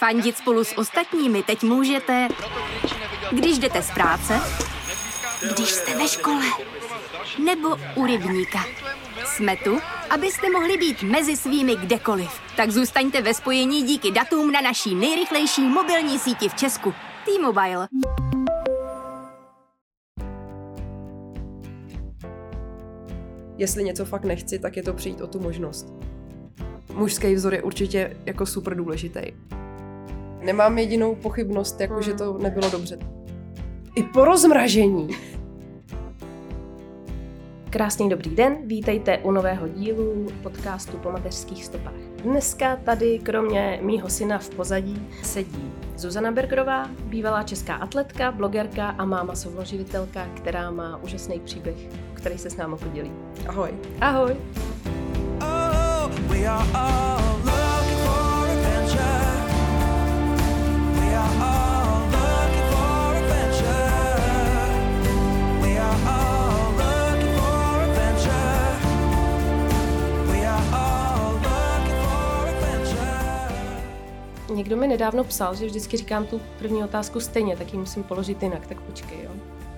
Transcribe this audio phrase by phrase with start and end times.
[0.00, 2.28] Fandit spolu s ostatními teď můžete,
[3.32, 4.40] když jdete z práce,
[5.52, 6.44] když jste ve škole,
[7.44, 8.58] nebo u rybníka.
[9.24, 9.78] Jsme tu,
[10.10, 12.30] abyste mohli být mezi svými kdekoliv.
[12.56, 16.94] Tak zůstaňte ve spojení díky datům na naší nejrychlejší mobilní síti v Česku.
[17.24, 17.88] T-Mobile.
[23.56, 25.86] Jestli něco fakt nechci, tak je to přijít o tu možnost.
[26.94, 29.20] Mužský vzor je určitě jako super důležitý.
[30.40, 32.98] Nemám jedinou pochybnost, jako že to nebylo dobře.
[33.96, 35.08] I po rozmražení
[37.70, 41.94] Krásný dobrý den, vítejte u nového dílu podcastu po mateřských stopách.
[42.22, 49.04] Dneska tady kromě mýho syna v pozadí sedí Zuzana Bergerová, bývalá česká atletka, blogerka a
[49.04, 51.76] máma souloživitelka, která má úžasný příběh,
[52.14, 53.12] který se s námi podělí.
[53.48, 53.70] Ahoj.
[54.00, 54.36] Ahoj.
[55.42, 57.49] Oh, we are all
[74.54, 78.42] Někdo mi nedávno psal, že vždycky říkám tu první otázku stejně, tak ji musím položit
[78.42, 79.30] jinak, tak počkej, jo.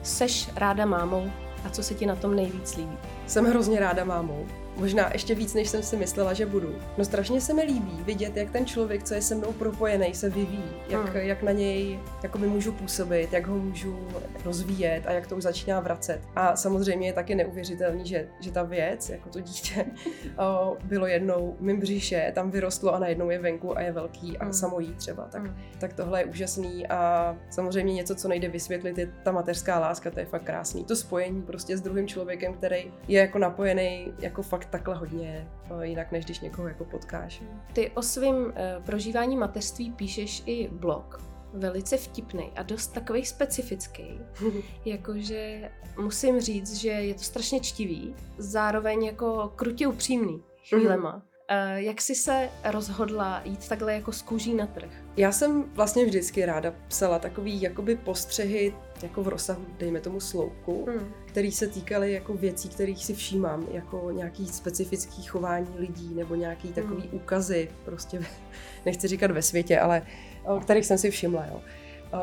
[0.03, 1.31] Seš ráda mámou
[1.65, 2.97] a co se ti na tom nejvíc líbí?
[3.27, 4.47] Jsem hrozně ráda mámou.
[4.77, 6.75] Možná ještě víc, než jsem si myslela, že budu.
[6.99, 10.31] No strašně se mi líbí vidět, jak ten člověk, co je se mnou propojený, se
[10.31, 10.63] vyvíjí.
[10.89, 11.17] Jak, Hmm.
[11.23, 14.09] jak na něj jakoby můžu působit, jak ho můžu
[14.45, 16.21] rozvíjet a jak to už začíná vracet.
[16.37, 19.87] A samozřejmě je taky neuvěřitelný, že, že ta věc, jako to dítě,
[20.39, 24.45] o, bylo jednou mým břiše, tam vyrostlo a najednou je venku a je velký a
[24.45, 24.53] Hmm.
[24.53, 25.23] samo jí třeba.
[25.33, 25.57] Tak, Hmm.
[25.79, 30.21] tak tohle je úžasný a samozřejmě něco, co nejde vysvětlit, je ta mateřská láska, to
[30.21, 30.85] je fakt krásný.
[30.85, 35.49] To spojení prostě s druhým člověkem, který je jako napojený jako fakt takhle hodně
[35.81, 37.43] eh, jinak, než když někoho jako potkáš.
[37.73, 44.21] Ty o svém eh, prožívání mateřství píšeš i blog, velice vtipný a dost takový specifický.
[44.85, 51.23] Jakože musím říct, že je to strašně čtivý, zároveň jako krutě upřímný chvílema.
[51.55, 54.91] Eh, Jak jsi se rozhodla jít takhle jako z kůží na trh?
[55.17, 60.87] Já jsem vlastně vždycky ráda psala takový jakoby postřehy jako v rozsahu, dejme tomu sloupku,
[60.91, 61.13] Hmm.
[61.27, 66.69] který se týkaly jako věcí, kterých si všímám, jako nějaký specifický chování lidí nebo nějaký
[66.73, 67.11] takový Hmm.
[67.13, 68.21] úkazy, prostě
[68.87, 70.03] nechci říkat ve světě, ale
[70.45, 71.61] o kterých jsem si všimla, jo.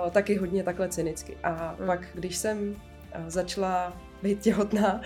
[0.05, 1.37] O, taky hodně takhle cynicky.
[1.43, 1.87] A Hmm.
[1.87, 2.75] pak, když jsem
[3.13, 5.01] a, začala být těhotná,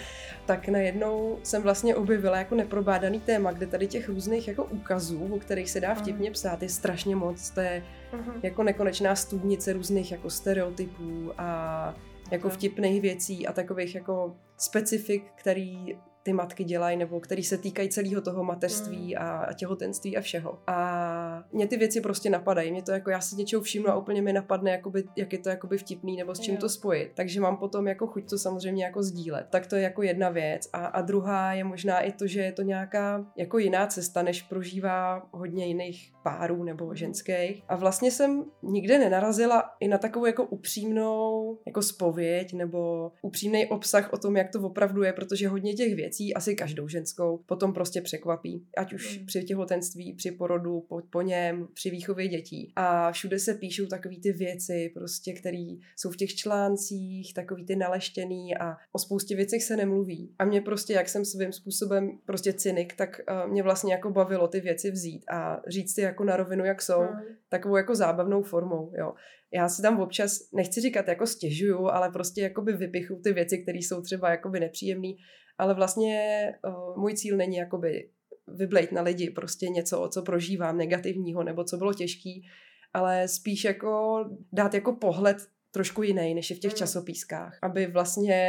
[0.45, 5.39] tak najednou jsem vlastně objevila jako neprobádaný téma, kde tady těch různých jako úkazů, o
[5.39, 7.49] kterých se dá vtipně psát, je strašně moc.
[7.49, 8.39] To je Mhm.
[8.43, 11.95] jako nekonečná studnice různých jako stereotypů a
[12.31, 17.89] jako vtipných věcí a takových jako specifik, který ty matky dělají, nebo který se týkají
[17.89, 20.59] celého toho mateřství a, a těhotenství a všeho.
[20.67, 22.71] A mě ty věci prostě napadají.
[22.71, 25.49] Mě to jako, já si něčeho všimnu a úplně mi napadne, jakoby, jak je to
[25.49, 26.59] jakoby vtipný, nebo s čím Jo.
[26.59, 27.11] to spojit.
[27.13, 29.47] Takže mám potom jako chuť to samozřejmě jako sdílet.
[29.49, 30.69] Tak to je jako jedna věc.
[30.73, 34.41] A, a druhá je možná i to, že je to nějaká jako jiná cesta, než
[34.41, 37.63] prožívá hodně jiných párů nebo ženských.
[37.67, 44.13] A vlastně jsem nikde nenarazila i na takovou jako upřímnou jako spověď nebo upřímný obsah
[44.13, 48.01] o tom, jak to opravdu je, protože hodně těch věcí, asi každou ženskou, potom prostě
[48.01, 48.67] překvapí.
[48.77, 49.25] Ať už Mm.
[49.25, 52.71] při těhotenství, při porodu, po, po něm, při výchově dětí.
[52.75, 55.65] A všude se píšou takové ty věci, prostě, které
[55.97, 60.35] jsou v těch článcích, takový ty naleštěný a o spoustě věcech se nemluví.
[60.39, 64.47] A mě prostě, jak jsem svým způsobem prostě cynik, tak uh, mě vlastně jako bavilo
[64.47, 67.21] ty věci vzít a říct si jako na rovinu, jak jsou, Hmm.
[67.49, 69.13] takovou jako zábavnou formou, jo.
[69.55, 73.77] Já si tam občas, nechci říkat jako stěžuju, ale prostě jakoby vypichu ty věci, které
[73.77, 75.17] jsou třeba jakoby nepříjemný,
[75.57, 78.09] ale vlastně uh, můj cíl není jakoby
[78.47, 82.47] vyblejt na lidi prostě něco, co prožívám negativního nebo co bylo těžký,
[82.93, 85.37] ale spíš jako dát jako pohled
[85.71, 86.77] trošku jiný, než je v těch Mm.
[86.77, 88.39] časopískách, aby vlastně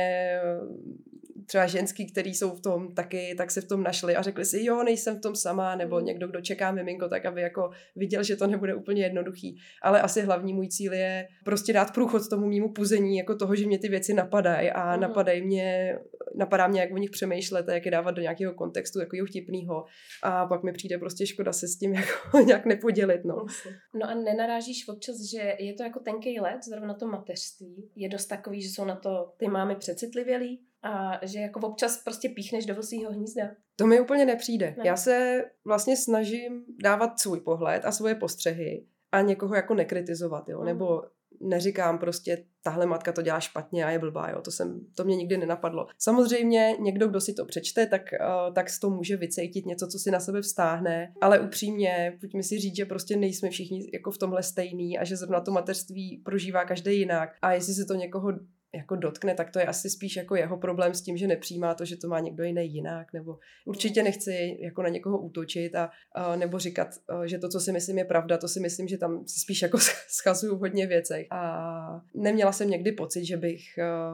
[1.46, 4.64] třeba ženský, který jsou v tom taky, tak se v tom našli a řekli si,
[4.64, 6.04] jo, nejsem v tom sama, nebo Mm.
[6.04, 9.56] někdo, kdo čeká miminko, tak aby jako viděl, že to nebude úplně jednoduchý.
[9.82, 13.66] Ale asi hlavní můj cíl je prostě dát průchod tomu mýmu puzení, jako toho, že
[13.66, 15.00] mě ty věci napadají a Mhm.
[15.00, 15.98] napadají mě,
[16.36, 19.84] napadá mě, jak o nich přemýšlet a jak je dávat do nějakého kontextu, jako vtipného.
[20.22, 23.46] A pak mi přijde prostě škoda se s tím jako nějak nepodělit, no.
[23.94, 28.26] No a nenarážíš občas, že je to jako tenký let, zrovna to mateřství, je dost
[28.26, 32.74] takový, že jsou na to ty mámy přecitlivělý a že jako občas prostě píchneš do
[32.74, 33.42] vosího hnízda.
[33.76, 34.74] To mi úplně nepřijde.
[34.78, 34.84] Ne.
[34.86, 40.56] Já se vlastně snažím dávat svůj pohled a svoje postřehy a někoho jako nekritizovat, jo,
[40.58, 40.66] Mhm.
[40.66, 41.02] nebo
[41.40, 45.16] neříkám prostě, tahle matka to dělá špatně a je blbá, jo, to, jsem, to mě
[45.16, 45.86] nikdy nenapadlo.
[45.98, 49.98] Samozřejmě někdo, kdo si to přečte, tak, uh, tak z toho může vycejtit něco, co
[49.98, 54.18] si na sebe vztáhne, ale upřímně, pojďme si říct, že prostě nejsme všichni jako v
[54.18, 58.32] tomhle stejný a že zrovna to mateřství prožívá každý jinak a jestli se to někoho
[58.74, 61.84] jako dotkne, tak to je asi spíš jako jeho problém s tím, že nepřijímá to,
[61.84, 66.36] že to má někdo jiný jinak, nebo určitě nechci jako na někoho útočit a, a
[66.36, 69.26] nebo říkat, a, že to, co si myslím, je pravda, to si myslím, že tam
[69.26, 69.78] se spíš jako
[70.08, 71.26] schazuju v hodně věcech.
[71.30, 74.12] A neměla jsem někdy pocit, že bych a,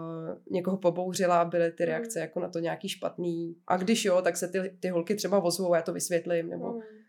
[0.50, 3.56] někoho pobouřila byly ty reakce jako na to nějaký špatný.
[3.66, 6.70] A když jo, tak se ty, ty holky třeba ozvou a já to vysvětlím, nebo
[6.70, 6.99] Mm.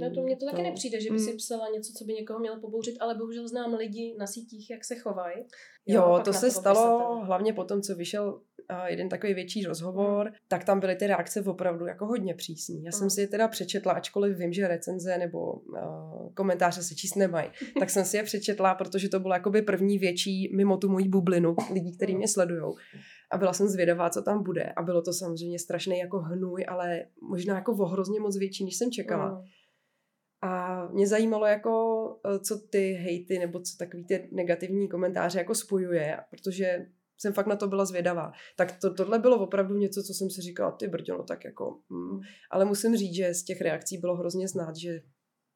[0.00, 1.36] No to mně to taky to- nepřijde, že by si Mm.
[1.36, 4.96] psala něco, co by někoho mělo pobouřit, ale bohužel znám lidi na sítích, jak se
[4.96, 5.44] chovají.
[5.86, 8.40] Jo, to se stalo hlavně po tom, co vyšel
[8.86, 12.84] jeden takový větší rozhovor, tak tam byly ty reakce opravdu jako hodně přísný.
[12.84, 13.10] Já jsem Mm.
[13.10, 17.90] si je teda přečetla, ačkoliv vím, že recenze nebo uh, komentáře se číst nemají, tak
[17.90, 21.96] jsem si je přečetla, protože to bylo jakoby první větší mimo tu moji bublinu lidí,
[21.96, 22.74] kteří mě sledujou.
[23.32, 24.72] A byla jsem zvědavá, co tam bude.
[24.76, 28.90] A bylo to samozřejmě strašný jako hnůj, ale možná jako hrozně moc větší, než jsem
[28.90, 29.30] čekala.
[29.30, 29.44] Mm.
[30.42, 31.72] A mě zajímalo, jako,
[32.26, 36.86] eh, co ty hejty nebo co takový ty negativní komentáře jako spojuje, protože
[37.18, 38.32] jsem fakt na to byla zvědavá.
[38.56, 41.78] Tak to, tohle bylo opravdu něco, co jsem si říkala, ty brďo, no tak jako...
[41.88, 42.20] Mm.
[42.50, 45.00] Ale musím říct, že z těch reakcí bylo hrozně znát, že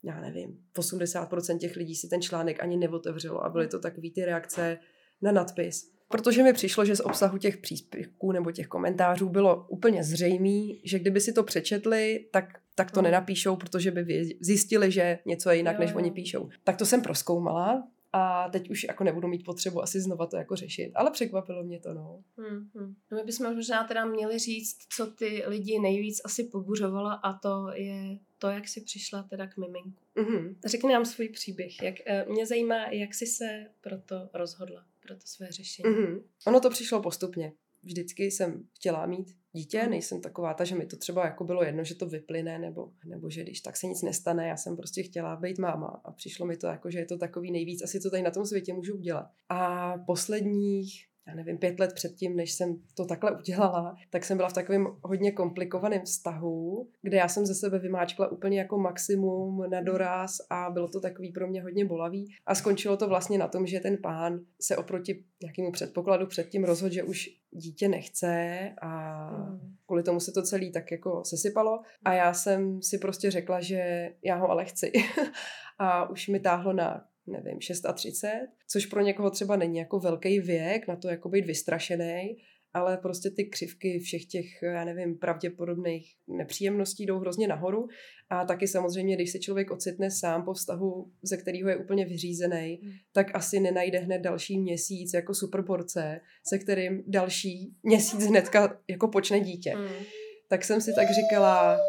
[0.05, 4.25] já nevím, 80% těch lidí si ten článek ani neotevřelo a byly to takový ty
[4.25, 4.79] reakce
[5.23, 5.93] na nadpis.
[6.09, 10.99] Protože mi přišlo, že z obsahu těch příspěvků nebo těch komentářů bylo úplně zřejmý, že
[10.99, 12.45] kdyby si to přečetli, tak,
[12.75, 13.05] tak to Mm.
[13.05, 15.97] nenapíšou, protože by zjistili, že něco je jinak, Jo, než jo.
[15.97, 16.49] oni píšou.
[16.65, 20.57] Tak to jsem proskoumala a teď už jako nebudu mít potřebu asi znova to jako
[20.57, 20.93] řešit.
[20.95, 22.25] Ale překvapilo mě to, no.
[22.39, 22.95] Hmm, hmm.
[23.11, 27.67] No my bychom možná teda měli říct, co ty lidi nejvíc asi pobuřovala a to
[27.75, 30.03] je to, jak jsi přišla teda k miminku.
[30.15, 30.57] Mhm.
[30.65, 31.83] Řekni nám svůj příběh.
[31.83, 35.95] Jak, eh, mě zajímá, jak jsi se pro to rozhodla, pro to své řešení.
[35.95, 36.25] Mhm.
[36.47, 37.53] Ono to přišlo postupně.
[37.83, 39.91] Vždycky jsem chtěla mít dítě, Mhm.
[39.91, 43.31] nejsem taková ta, že mi to třeba jako bylo jedno, že to vyplyne, nebo, nebo
[43.31, 46.57] že když tak se nic nestane, já jsem prostě chtěla být máma a přišlo mi
[46.57, 49.27] to jako, že je to takový nejvíc, asi co tady na tom světě můžu udělat.
[49.49, 54.49] A posledních já nevím, pět let předtím, než jsem to takhle udělala, tak jsem byla
[54.49, 59.81] v takovém hodně komplikovaném vztahu, kde já jsem ze sebe vymáčkla úplně jako maximum na
[59.81, 62.35] doraz a bylo to takový pro mě hodně bolavý.
[62.47, 66.95] A skončilo to vlastně na tom, že ten pán se oproti nějakému předpokladu předtím rozhodl,
[66.95, 69.77] že už dítě nechce a Hmm.
[69.87, 71.81] kvůli tomu se to celý tak jako sesypalo.
[72.05, 74.93] A já jsem si prostě řekla, že já ho ale chci.
[75.79, 78.29] a už mi táhlo na nevím, 630,
[78.69, 82.37] což pro někoho třeba není jako velký věk na to jako být vystrašený,
[82.75, 87.89] ale prostě ty křivky všech těch, já nevím, pravděpodobných nepříjemností jdou hrozně nahoru
[88.31, 92.79] a taky samozřejmě, když se člověk ocitne sám po vztahu, ze kterého je úplně vyřízený,
[92.83, 92.93] Hmm.
[93.13, 99.41] tak asi nenajde hned další měsíc jako superborce, se kterým další měsíc hnedka jako počne
[99.41, 99.71] dítě.
[99.71, 100.05] Hmm.
[100.49, 101.81] Tak jsem si tak říkala,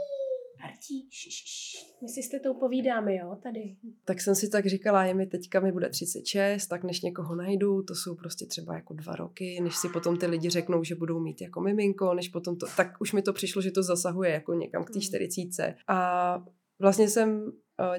[0.64, 1.10] Artí,
[2.02, 3.76] my si s tetou povídáme, jo, tady.
[4.06, 7.84] tak jsem si tak říkala, je mi teďka mi bude 36, tak než někoho najdu,
[7.84, 11.20] to jsou prostě třeba jako dva roky, než si potom ty lidi řeknou, že budou
[11.20, 14.54] mít jako miminko, než potom to, tak už mi to přišlo, že to zasahuje jako
[14.54, 15.02] někam k té Hmm.
[15.02, 15.76] 40.
[15.88, 16.46] A
[16.80, 17.52] vlastně jsem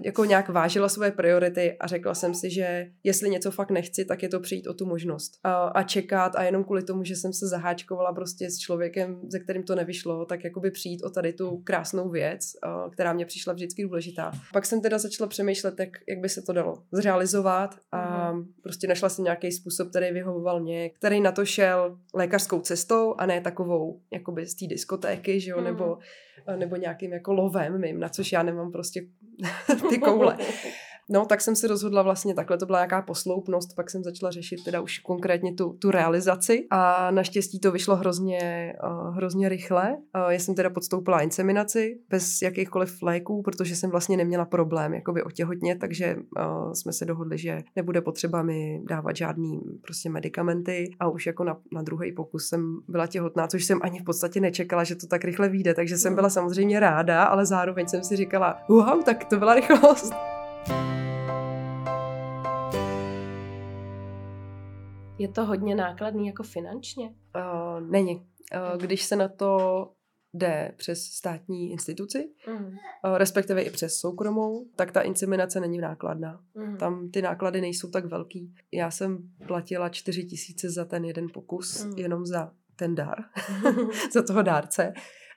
[0.05, 4.23] jako nějak vážila svoje priority a řekla jsem si, že jestli něco fakt nechci, tak
[4.23, 5.33] je to přijít o tu možnost.
[5.45, 9.39] A, a čekat a jenom kvůli tomu, že jsem se zaháčkovala prostě s člověkem, ze
[9.39, 13.53] kterým to nevyšlo, tak jakoby přijít o tady tu krásnou věc, eh, která mě přišla
[13.53, 14.33] vždycky důležitá.
[14.53, 18.33] Pak jsem teda začala přemýšlet, jak, jak by se to dalo zrealizovat a
[18.63, 23.27] prostě našla jsem nějaký způsob, který vyhovoval mě, který na to šel lékařskou cestou a
[23.27, 25.65] ne takovou jakoby z té diskotéky, že jo, Mhm.
[25.65, 25.99] nebo,
[26.57, 29.01] nebo nějakým jako lovem mým, na což já nemám prostě
[29.89, 30.37] ty koule.
[31.11, 34.65] No, tak jsem si rozhodla vlastně takhle, to byla nějaká posloupnost, pak jsem začala řešit
[34.65, 39.91] teda už konkrétně tu, tu realizaci a naštěstí to vyšlo hrozně, uh, hrozně rychle.
[39.91, 45.23] Uh, já jsem teda podstoupila inseminaci bez jakýchkoliv léků, protože jsem vlastně neměla problém jakoby
[45.23, 51.09] otěhotně, takže uh, jsme se dohodli, že nebude potřeba mi dávat žádný prostě medicamenty a
[51.09, 54.85] už jako na, na druhý pokus jsem byla těhotná, což jsem ani v podstatě nečekala,
[54.85, 58.57] že to tak rychle vyjde, takže jsem byla samozřejmě ráda, ale zároveň jsem si říkala,
[58.69, 60.34] wow, tak to byla rychlost.
[65.19, 67.07] Je to hodně nákladný jako finančně?
[67.37, 68.15] Uh, není.
[68.17, 69.59] Uh, když se na to
[70.35, 72.57] jde přes státní instituci, Mm.
[72.67, 76.41] uh, respektive i přes soukromou, tak ta inseminace není nákladná.
[76.55, 76.77] Mm.
[76.77, 78.55] Tam ty náklady nejsou tak velký.
[78.73, 81.93] Já jsem platila 4 tisíce za ten jeden pokus, Mm.
[81.99, 83.19] jenom za ten dar,
[84.13, 84.93] za toho dárce.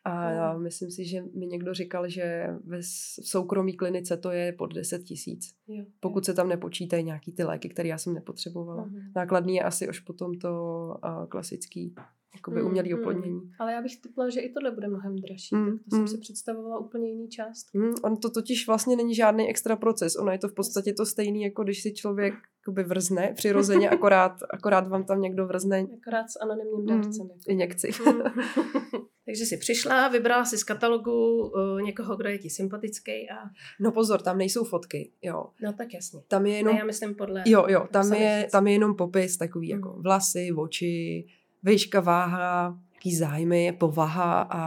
[0.08, 0.36] A Mm.
[0.36, 2.78] já myslím si, že mi někdo říkal, že ve
[3.22, 5.54] soukromí klinice to je pod 10 tisíc.
[6.00, 8.84] Pokud se tam nepočítají nějaký ty léky, které já jsem nepotřebovala.
[8.86, 9.12] Mhm.
[9.16, 11.96] Nákladný je asi až potom to a, klasický
[12.38, 13.00] jakoby Mm, umělý mm.
[13.00, 13.42] oplodnění.
[13.60, 15.56] Ale já bych typla, že i tohle bude mnohem dražší.
[15.56, 16.08] Mm, tak to jsem mm.
[16.08, 17.68] si představovala úplně jiný část.
[17.76, 20.16] Hmm, on to totiž vlastně není žádný extra proces.
[20.16, 24.40] Ono je to v podstatě to stejný, jako když si člověk jakoby vrzne přirozeně, akorát,
[24.50, 27.28] akorát vám tam někdo vrzne Akorát s anonymním mm, dárcem.
[27.48, 27.90] injekci.
[28.06, 28.22] Mm.
[29.26, 33.92] Takže si přišla, vybrala si z katalogu uh, někoho, kdo je ti sympatický a No
[33.92, 35.46] pozor, tam nejsou fotky, jo.
[35.64, 36.22] no tak jasně.
[36.28, 37.44] Tam je jenom Ne, já myslím podle...
[37.46, 40.02] Jo, jo, tam je, tam je jenom popis takový jako Mhm.
[40.04, 41.26] vlasy, oči,
[41.68, 44.62] výška, váha, jaký zájmy, povaha a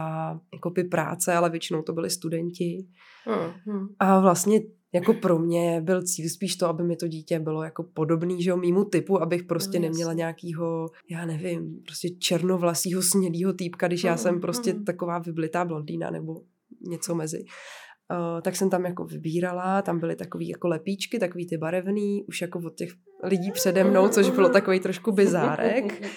[0.53, 2.85] jako by práce, ale většinou to byli studenti.
[3.25, 3.87] Hmm, hmm.
[3.99, 4.61] A vlastně
[4.93, 8.49] jako pro mě byl cíl spíš to, aby mi to dítě bylo jako podobný, že
[8.49, 14.03] jo, mýmu typu, abych prostě No, neměla nějakýho, já nevím, prostě černovlasýho snědýho týpka, když
[14.03, 14.83] já Mhm, jsem prostě mhm.
[14.85, 16.41] taková vyblitá blondýna nebo
[16.87, 17.43] něco mezi.
[18.11, 22.41] Uh, tak jsem tam jako vybírala, tam byly takový jako lepíčky, takový ty barevný, už
[22.41, 22.89] jako od těch
[23.23, 26.11] lidí přede mnou, což bylo takový trošku bizárek.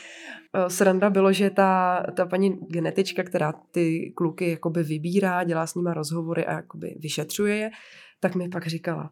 [0.54, 5.74] Eh, Sranda bylo, že ta, ta paní genetička, která ty kluky jakoby vybírá, dělá s
[5.74, 7.70] nima rozhovory a jakoby vyšetřuje je,
[8.20, 9.10] tak mi pak říkala,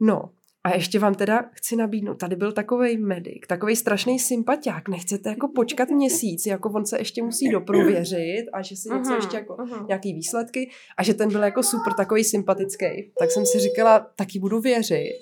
[0.00, 0.30] no
[0.64, 5.48] a ještě vám teda chci nabídnout, tady byl takový medic, takový strašný sympatiák, nechcete jako
[5.54, 9.56] počkat měsíc, jako on se ještě musí doprověřit a že si něco ještě jako
[9.88, 13.12] nějaký výsledky a že ten byl jako super takový sympatický.
[13.18, 15.18] Tak jsem si říkala, taky budu věřit.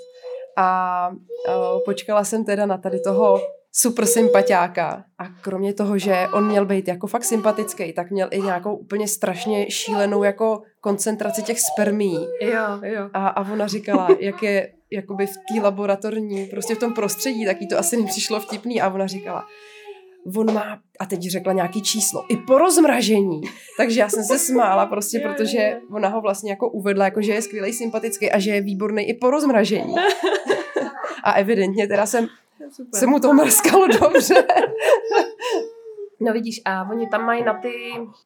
[0.58, 3.40] A uh, počkala jsem teda na tady toho
[3.78, 5.04] super sympatiáka.
[5.18, 9.08] A kromě toho, že on měl být jako fakt sympatický, tak měl i nějakou úplně
[9.08, 12.14] strašně šílenou jako koncentraci těch spermí.
[12.40, 13.10] Jo, jo.
[13.12, 17.60] A, a ona říkala, jak je jakoby v té laboratorní, prostě v tom prostředí, tak
[17.60, 18.80] jí to asi nepřišlo vtipný.
[18.80, 19.44] A ona říkala,
[20.36, 23.40] on má, a teď řekla nějaký číslo, i po rozmražení.
[23.76, 27.42] Takže já jsem se smála prostě, protože ona ho vlastně jako uvedla, jako že je
[27.42, 29.94] skvělý, sympatický a že je výborný i po rozmražení.
[31.24, 32.28] A evidentně teda jsem,
[32.72, 33.00] Super.
[33.00, 34.44] se mu to mrskalo dobře.
[36.20, 37.72] No vidíš, a oni tam mají na ty,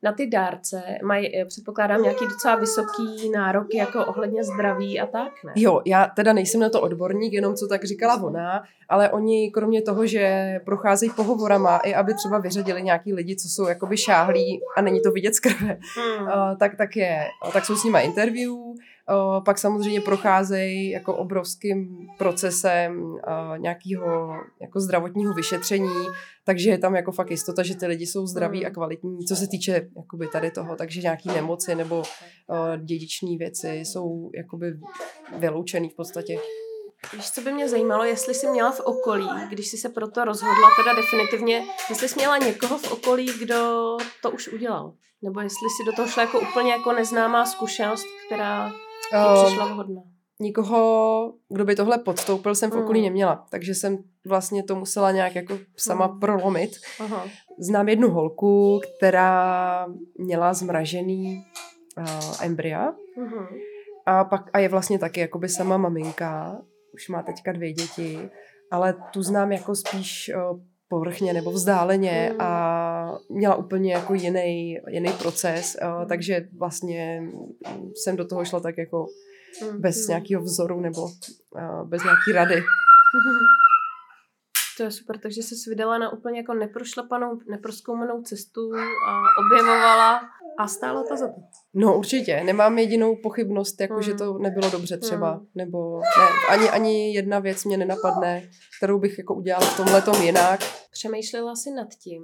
[0.02, 5.32] na ty dárce, mají, eh, předpokládám, nějaký docela vysoký nároky jako ohledně zdraví a tak,
[5.44, 5.52] ne?
[5.56, 9.82] Jo, já teda nejsem na to odborník, jenom co tak říkala ona, ale oni kromě
[9.82, 14.82] toho, že procházejí pohovorama, i aby třeba vyřadili nějaký lidi, co jsou jakoby šáhlí a
[14.82, 16.26] není to vidět z krve, Hmm.
[16.26, 18.52] Uh, tak, tak, je, tak jsou s nimi interview,
[19.11, 23.19] uh, pak samozřejmě procházejí jako obrovským procesem uh,
[23.59, 26.07] nějakého jako zdravotního vyšetření,
[26.45, 28.67] takže je tam jako fakt jistota, že ty lidi jsou zdraví Mm.
[28.67, 33.69] a kvalitní, co se týče jakoby tady toho, takže nějaký nemoci nebo uh, dědičné věci
[33.69, 34.73] jsou jakoby
[35.38, 36.38] vyloučený v podstatě.
[37.12, 40.69] Víš, co by mě zajímalo, jestli jsi měla v okolí, když jsi se proto rozhodla
[40.76, 44.93] teda definitivně, jestli jsi měla někoho v okolí, kdo to už udělal?
[45.23, 48.73] Nebo jestli si do toho šla jako úplně jako neznámá zkušenost, která
[49.45, 50.02] přišla vhodná?
[50.42, 53.04] nikoho, kdo by tohle podstoupil, jsem v okolí Mm.
[53.04, 56.21] neměla, takže jsem vlastně to musela nějak jako sama Mm.
[56.21, 56.71] prolomit.
[57.00, 57.25] Aha.
[57.59, 59.87] Znám jednu holku, která
[60.19, 61.45] měla zmražený
[61.99, 63.47] uh, embrya Mhm.
[64.07, 66.61] a pak a je vlastně taky jakoby sama maminka,
[66.95, 68.30] už má teďka dvě děti,
[68.71, 72.40] ale tu znám jako spíš uh, povrchně nebo vzdáleně Mm.
[72.40, 72.70] a
[73.29, 77.23] měla úplně jako jiný, jiný proces, uh, takže vlastně
[77.95, 79.07] jsem do toho šla tak jako
[79.62, 79.81] Mhm.
[79.81, 82.62] bez nějakého vzoru nebo uh, bez nějaký rady.
[84.76, 88.61] To je super, takže jsi vydala na úplně jako neprošlapanou, neproskoumanou cestu
[89.09, 90.21] a objevovala
[90.59, 91.35] a stálo to za to.
[91.75, 94.02] No určitě, nemám jedinou pochybnost, jako Mm.
[94.02, 95.47] že to nebylo dobře třeba, Mm.
[95.55, 98.43] nebo ne, ani, ani jedna věc mě nenapadne,
[98.79, 100.61] kterou bych jako udělala v tomhletom jinak.
[100.93, 102.23] Přemýšlela jsi nad tím,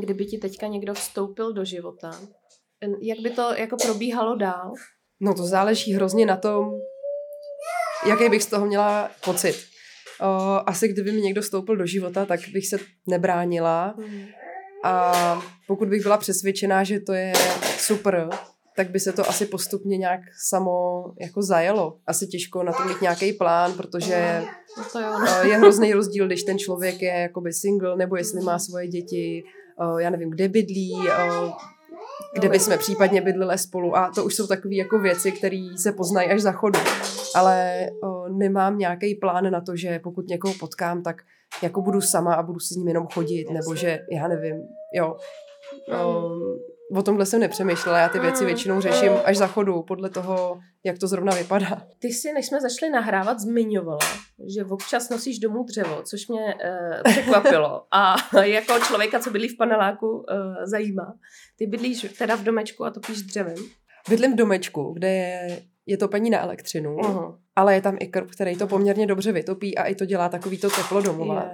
[0.00, 2.10] kdyby ti teďka někdo vstoupil do života,
[3.00, 4.72] jak by to jako probíhalo dál?
[5.20, 6.70] No to záleží hrozně na tom,
[8.06, 9.56] jaký bych z toho měla pocit.
[10.20, 13.94] O, asi kdyby mi někdo vstoupil do života, tak bych se nebránila
[14.84, 17.32] a pokud bych byla přesvědčená, že to je
[17.78, 18.28] super,
[18.76, 21.98] tak by se to asi postupně nějak samo jako zajelo.
[22.06, 24.42] Asi těžko na to mít nějaký plán, protože
[24.78, 25.12] No to jo.
[25.42, 29.44] Je hrozný rozdíl, když ten člověk je jakoby single, nebo jestli má svoje děti,
[29.98, 30.94] já nevím, kde bydlí,
[32.34, 35.92] kde by jsme případně bydlili spolu a to už jsou takové jako věci, které se
[35.92, 36.80] poznají až za chodu.
[37.34, 37.86] Ale
[38.28, 41.22] nemám nějaký plán na to, že pokud někoho potkám, tak
[41.62, 44.56] jako budu sama a budu si s ním jenom chodit, nebo že, já nevím,
[44.94, 45.16] jo.
[45.88, 46.58] Um,
[46.96, 48.46] o tomhle jsem nepřemýšlela, já ty věci Mm.
[48.46, 51.82] většinou řeším až za chodu, podle toho, jak to zrovna vypadá.
[51.98, 53.98] Ty si, než jsme začali nahrávat, zmiňovala,
[54.56, 57.82] že občas nosíš domů dřevo, což mě uh, překvapilo.
[57.90, 60.24] A jako člověka, co bydlí v paneláku, uh,
[60.64, 61.14] zajímá.
[61.56, 63.56] Ty bydlíš teda v domečku a topíš dřevem.
[64.08, 67.38] Bydlím v domečku, kde je, je topení na elektřinu, Uh-huh.
[67.56, 70.58] ale je tam i krb, který to poměrně dobře vytopí a i to dělá takový
[70.58, 71.50] to teplo domova.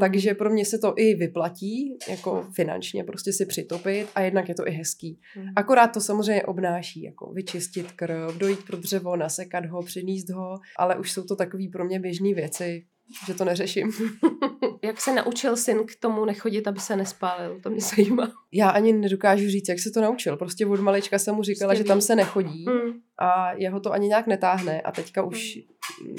[0.00, 4.54] Takže pro mě se to i vyplatí, jako finančně prostě si přitopit a jednak je
[4.54, 5.20] to i hezký.
[5.36, 5.52] Mhm.
[5.56, 10.96] Akorát to samozřejmě obnáší, jako vyčistit krv, dojít pro dřevo, nasekat ho, přiníst ho, ale
[10.96, 12.84] už jsou to takové pro mě běžné věci,
[13.26, 13.92] že to neřeším.
[14.84, 17.60] Jak se naučil syn k tomu nechodit, aby se nespálil?
[17.62, 18.32] To mě zajímá.
[18.52, 20.36] Já ani nedokážu říct, jak se to naučil.
[20.36, 22.92] Prostě od malička jsem mu říkala, Prostě že tam se nechodí Mm.
[23.18, 25.58] A jeho to ani nějak netáhne a teďka už,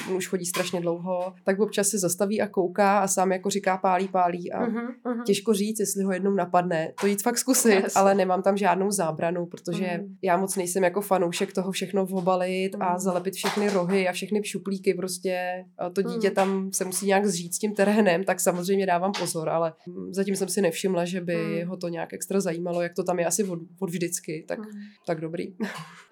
[0.08, 0.16] mm.
[0.16, 4.08] už chodí strašně dlouho, tak občas se zastaví a kouká a sám jako říká pálí,
[4.08, 5.24] pálí a uh-huh.
[5.25, 6.94] těžko říct, jestli ho jednou napadne.
[7.01, 8.01] To jít fakt zkusit, Jasně.
[8.01, 10.16] ale nemám tam žádnou zábranu, protože Mhm.
[10.24, 13.00] já moc nejsem jako fanoušek toho všechno obalit a Mhm.
[13.00, 14.94] zalepit všechny rohy a všechny šuplíky.
[14.94, 16.36] Prostě a to dítě Mhm.
[16.36, 20.36] tam se musí nějak zžít s tím terénem, tak samozřejmě dávám pozor, ale mm, zatím
[20.36, 21.70] jsem si nevšimla, že by Mhm.
[21.70, 24.70] ho to nějak extra zajímalo, jak to tam je asi od, od vždycky, tak, Mhm.
[25.08, 25.56] tak dobrý.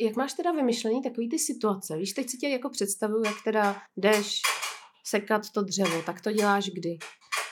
[0.01, 1.97] Jak máš teda vymyšlený takový ty situace?
[1.97, 4.41] Víš, teď si tě jako představuju, jak teda jdeš
[5.05, 6.97] sekat to dřevo, tak to děláš kdy?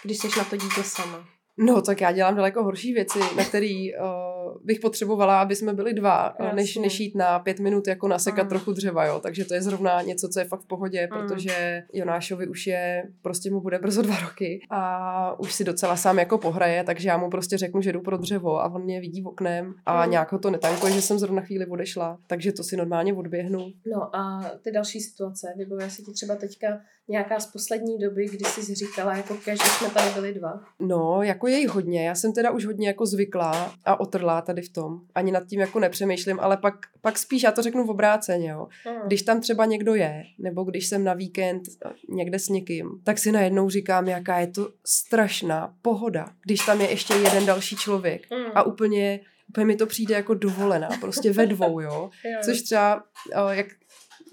[0.04, 1.28] Když jsi na to dítě sama.
[1.58, 4.04] No, tak já dělám daleko horší věci, na který uh,
[4.64, 8.44] bych potřebovala, aby jsme byli dva, uh, než, než jít na pět minut jako nasekat
[8.44, 8.50] Mm.
[8.50, 9.20] trochu dřeva, jo.
[9.20, 11.20] Takže to je zrovna něco, co je fakt v pohodě, Mm.
[11.20, 16.20] protože Jonášovi už je, prostě mu bude brzo dva roky a už si docela sám
[16.20, 19.22] jako pohraje, takže já mu prostě řeknu, že jdu pro dřevo a on mě vidí
[19.22, 20.12] v oknem a Mm.
[20.12, 23.60] nějak ho to netankuje, že jsem zrovna chvíli odešla, takže to si normálně odběhnu.
[23.94, 26.68] No a ty další situace, vybavuje se ti třeba teďka
[27.08, 30.60] nějaká z poslední doby, kdy jsi říkala, jako kež, že jsme tady byli dva.
[30.80, 32.08] No, jako je jich hodně.
[32.08, 35.00] Já jsem teda už hodně jako zvyklá a otrlá tady v tom.
[35.16, 38.68] Ani nad tím jako nepřemýšlím, ale pak, pak spíš, já to řeknu v obráceně, jo.
[38.86, 39.02] Hmm.
[39.08, 41.64] Když tam třeba někdo je, nebo když jsem na víkend
[42.10, 46.90] někde s někým, tak si najednou říkám, jaká je to strašná pohoda, když tam je
[46.90, 48.32] ještě jeden další člověk.
[48.32, 48.52] Hmm.
[48.56, 49.20] A úplně,
[49.50, 52.10] úplně mi to přijde jako dovolená, prostě ve dvou, jo.
[52.26, 52.40] Jo.
[52.44, 53.68] Což třeba, eh, jak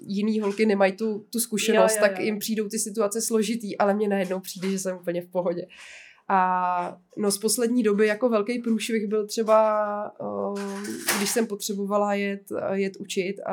[0.07, 2.25] jiný holky nemají tu, tu zkušenost, Jo, jo, tak jo.
[2.25, 5.67] jim přijdou ty situace složitý, ale mně najednou přijde, že jsem úplně v pohodě.
[6.33, 10.13] A no z poslední doby jako velký průšvih byl třeba,
[11.17, 13.53] když jsem potřebovala jet, jet učit eh,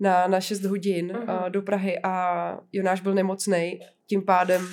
[0.00, 4.66] na, na 6 hodin eh, do Prahy a Jonáš byl nemocný, tím pádem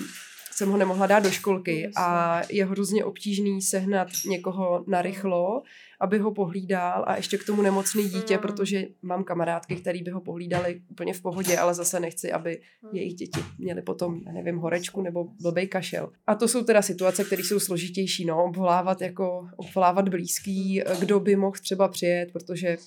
[0.58, 1.94] jsem ho nemohla dát do školky Jasně.
[1.98, 5.62] a je hrozně obtížný sehnat někoho narychlo,
[6.00, 8.40] aby ho pohlídal a ještě k tomu nemocný dítě, Mm.
[8.42, 12.92] protože mám kamarádky, který by ho pohlídali úplně v pohodě, ale zase nechci, aby Hmm.
[12.96, 16.10] jejich děti měly potom, já nevím, horečku nebo blbej kašel.
[16.28, 21.36] A to jsou teda situace, které jsou složitější, no, obvolávat jako, obvolávat blízký, kdo by
[21.36, 22.78] mohl třeba přijet, protože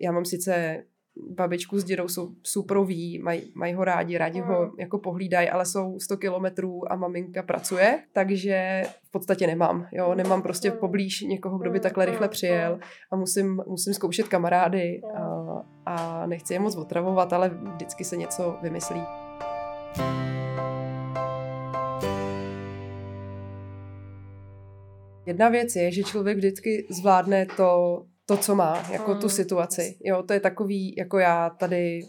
[0.00, 0.84] já mám sice
[1.30, 4.70] babičku s dědou jsou superoví, mají maj ho rádi, rádi ho Mm.
[4.78, 10.42] jako pohlídají, ale jsou 100 kilometrů a maminka pracuje, takže v podstatě nemám, jo, nemám
[10.42, 10.76] prostě Mm.
[10.78, 12.78] poblíž někoho, kdo by Mm, takhle rychle přijel
[13.12, 15.22] a musím, musím zkoušet kamarády a,
[15.86, 19.00] a nechci je moc otravovat, ale vždycky se něco vymyslí.
[25.26, 29.98] Jedna věc je, že člověk vždycky zvládne to, to co má, jako tu Mm, situaci.
[30.04, 32.00] Jo, to je takový, jako já tady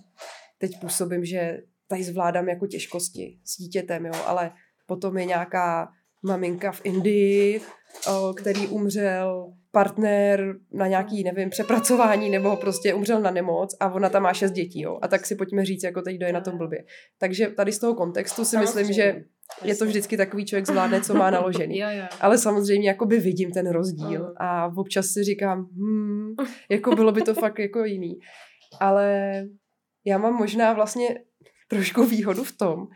[0.57, 4.51] teď působím, že tady zvládám jako těžkosti s dítětem, jo, ale
[4.85, 5.89] potom je nějaká
[6.23, 7.61] maminka v Indii,
[8.07, 14.09] o, který umřel partner na nějaký, nevím, přepracování nebo prostě umřel na nemoc a ona
[14.09, 14.99] tam má šest dětí, jo.
[15.01, 16.83] A tak si pojďme říct, jako teď, kdo je na tom blbě.
[17.19, 19.23] Takže tady z toho kontextu si myslím, že
[19.63, 21.77] je to vždycky takový člověk zvládne, co má naložený.
[21.77, 22.03] Jo, jo.
[22.21, 24.33] Ale samozřejmě jakoby vidím ten rozdíl Mhm.
[24.37, 26.35] a občas si říkám, hmm,
[26.69, 28.19] jako bylo by to fakt jako jiný.
[28.79, 29.31] Ale
[30.05, 31.07] já mám možná vlastně
[31.67, 32.87] trošku výhodu v tom,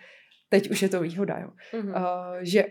[0.50, 1.50] teď už je to výhoda, jo,
[1.82, 1.90] Mhm.
[1.90, 1.96] uh,
[2.42, 2.66] že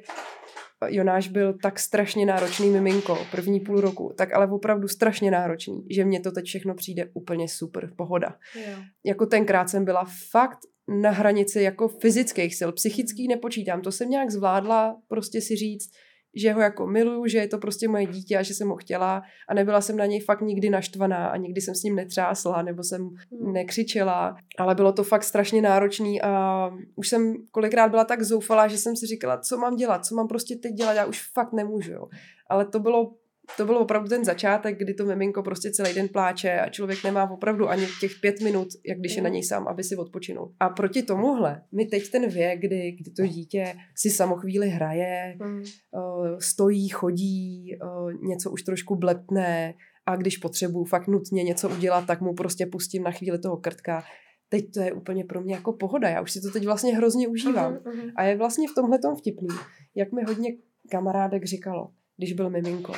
[0.88, 6.04] Jonáš byl tak strašně náročný miminko první půl roku, tak ale opravdu strašně náročný, že
[6.04, 8.34] mně to teď všechno přijde úplně super, pohoda.
[8.54, 8.76] Jo.
[9.04, 10.58] Jako tenkrát jsem byla fakt
[11.02, 15.90] na hranici jako fyzických sil, psychický nepočítám, to jsem nějak zvládla prostě si říct,
[16.34, 19.22] že ho jako miluju, že je to prostě moje dítě a že jsem ho chtěla
[19.48, 22.82] a nebyla jsem na něj fakt nikdy naštvaná a nikdy jsem s ním netřásla nebo
[22.84, 23.52] jsem Hmm.
[23.52, 28.78] nekřičela, ale bylo to fakt strašně náročný a už jsem kolikrát byla tak zoufalá, že
[28.78, 31.92] jsem si říkala, co mám dělat, co mám prostě teď dělat, já už fakt nemůžu,
[31.92, 32.06] jo.
[32.50, 33.12] Ale to bylo
[33.56, 37.30] to byl opravdu ten začátek, kdy to miminko prostě celý den pláče a člověk nemá
[37.30, 40.52] opravdu ani těch pět minut, jak když je na něj sám, aby si odpočinul.
[40.60, 45.36] A proti tomuhle, my teď ten věk, kdy, kdy to dítě si samo chvíli hraje,
[45.40, 45.58] Mhm.
[45.58, 49.74] uh, stojí, chodí, uh, něco už trošku blepne
[50.06, 54.02] a když potřebuju fakt nutně něco udělat, tak mu prostě pustím na chvíli toho krtka.
[54.48, 57.28] Teď to je úplně pro mě jako pohoda, já už si to teď vlastně hrozně
[57.28, 57.72] užívám.
[57.72, 58.10] Mhm, mhm.
[58.16, 59.48] A je vlastně v tomhle tom vtipný,
[59.94, 60.50] jak mi hodně
[60.90, 62.92] kamarádek říkalo, když byl miminko.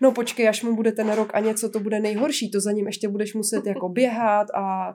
[0.00, 2.86] No počkej, až mu bude ten rok a něco, to bude nejhorší, to za ním
[2.86, 4.94] ještě budeš muset jako běhat a,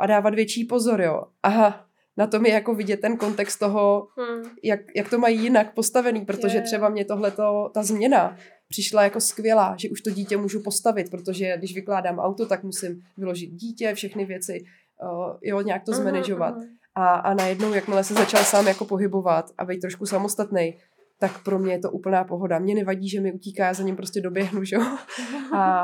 [0.00, 1.22] a dávat větší pozor, jo.
[1.42, 4.42] Aha, na tom je jako vidět ten kontext toho, Hmm.
[4.64, 6.62] jak, jak to mají jinak postavený, protože Je.
[6.62, 8.36] třeba mě tohleto, ta změna
[8.68, 13.00] přišla jako skvělá, že už to dítě můžu postavit, protože když vykládám auto, tak musím
[13.16, 14.64] vyložit dítě, všechny věci,
[15.02, 16.56] uh, jo, nějak to Mhm, zmanežovat.
[16.56, 16.66] mhm.
[16.94, 20.74] A, a najednou, jakmile se začal sám jako pohybovat a být trošku samostatný,
[21.20, 22.58] tak pro mě je to úplná pohoda.
[22.58, 24.82] Mě nevadí, že mi utíká, já za ním prostě doběhnu, že jo?
[25.52, 25.82] A,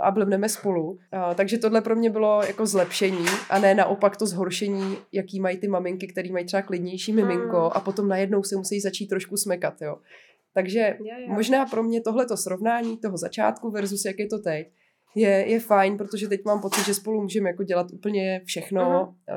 [0.00, 0.98] a blbneme spolu.
[1.12, 5.56] A, takže tohle pro mě bylo jako zlepšení a ne naopak to zhoršení, jaký mají
[5.56, 7.70] ty maminky, který mají třeba klidnější miminko Mm.
[7.72, 9.96] a potom najednou se musí začít trošku smekat, jo?
[10.54, 14.68] Takže možná pro mě tohleto srovnání toho začátku versus jak je to teď,
[15.14, 18.80] je, je fajn, protože teď mám pocit, že spolu můžeme jako dělat úplně všechno,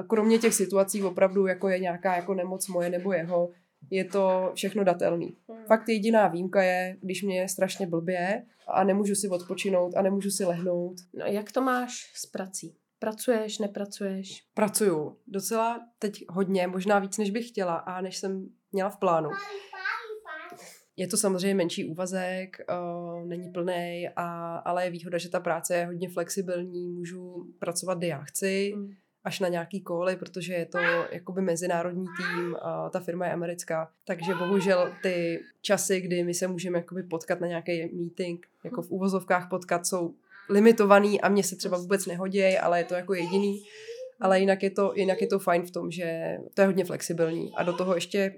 [0.07, 3.49] kromě těch situací opravdu, jako je nějaká jako nemoc moje nebo jeho,
[3.91, 5.37] je to všechno datelný.
[5.49, 5.65] Hmm.
[5.65, 10.29] Fakt jediná výjimka je, když mě je strašně blbě a nemůžu si odpočinout a nemůžu
[10.31, 10.95] si lehnout.
[11.13, 12.75] No, jak to máš s prací?
[12.99, 14.43] Pracuješ, nepracuješ?
[14.53, 19.29] Pracuju docela teď hodně, možná víc, než bych chtěla a než jsem měla v plánu.
[20.97, 25.75] Je to samozřejmě menší úvazek, uh, není plný, a, ale je výhoda, že ta práce
[25.75, 28.91] je hodně flexibilní, můžu pracovat, kdy já chci, Hmm.
[29.25, 30.77] Až na nějaký koly, protože je to
[31.11, 36.47] jakoby mezinárodní tým, a ta firma je americká, takže bohužel ty časy, kdy my se
[36.47, 40.13] můžeme jakoby potkat na nějaký meeting, jako v úvozovkách potkat, jsou
[40.49, 43.63] limitovaný a mně se třeba vůbec nehodí, ale je to jako jediný.
[44.19, 47.51] Ale jinak je, to, jinak je to fajn v tom, že to je hodně flexibilní.
[47.55, 48.35] A do toho ještě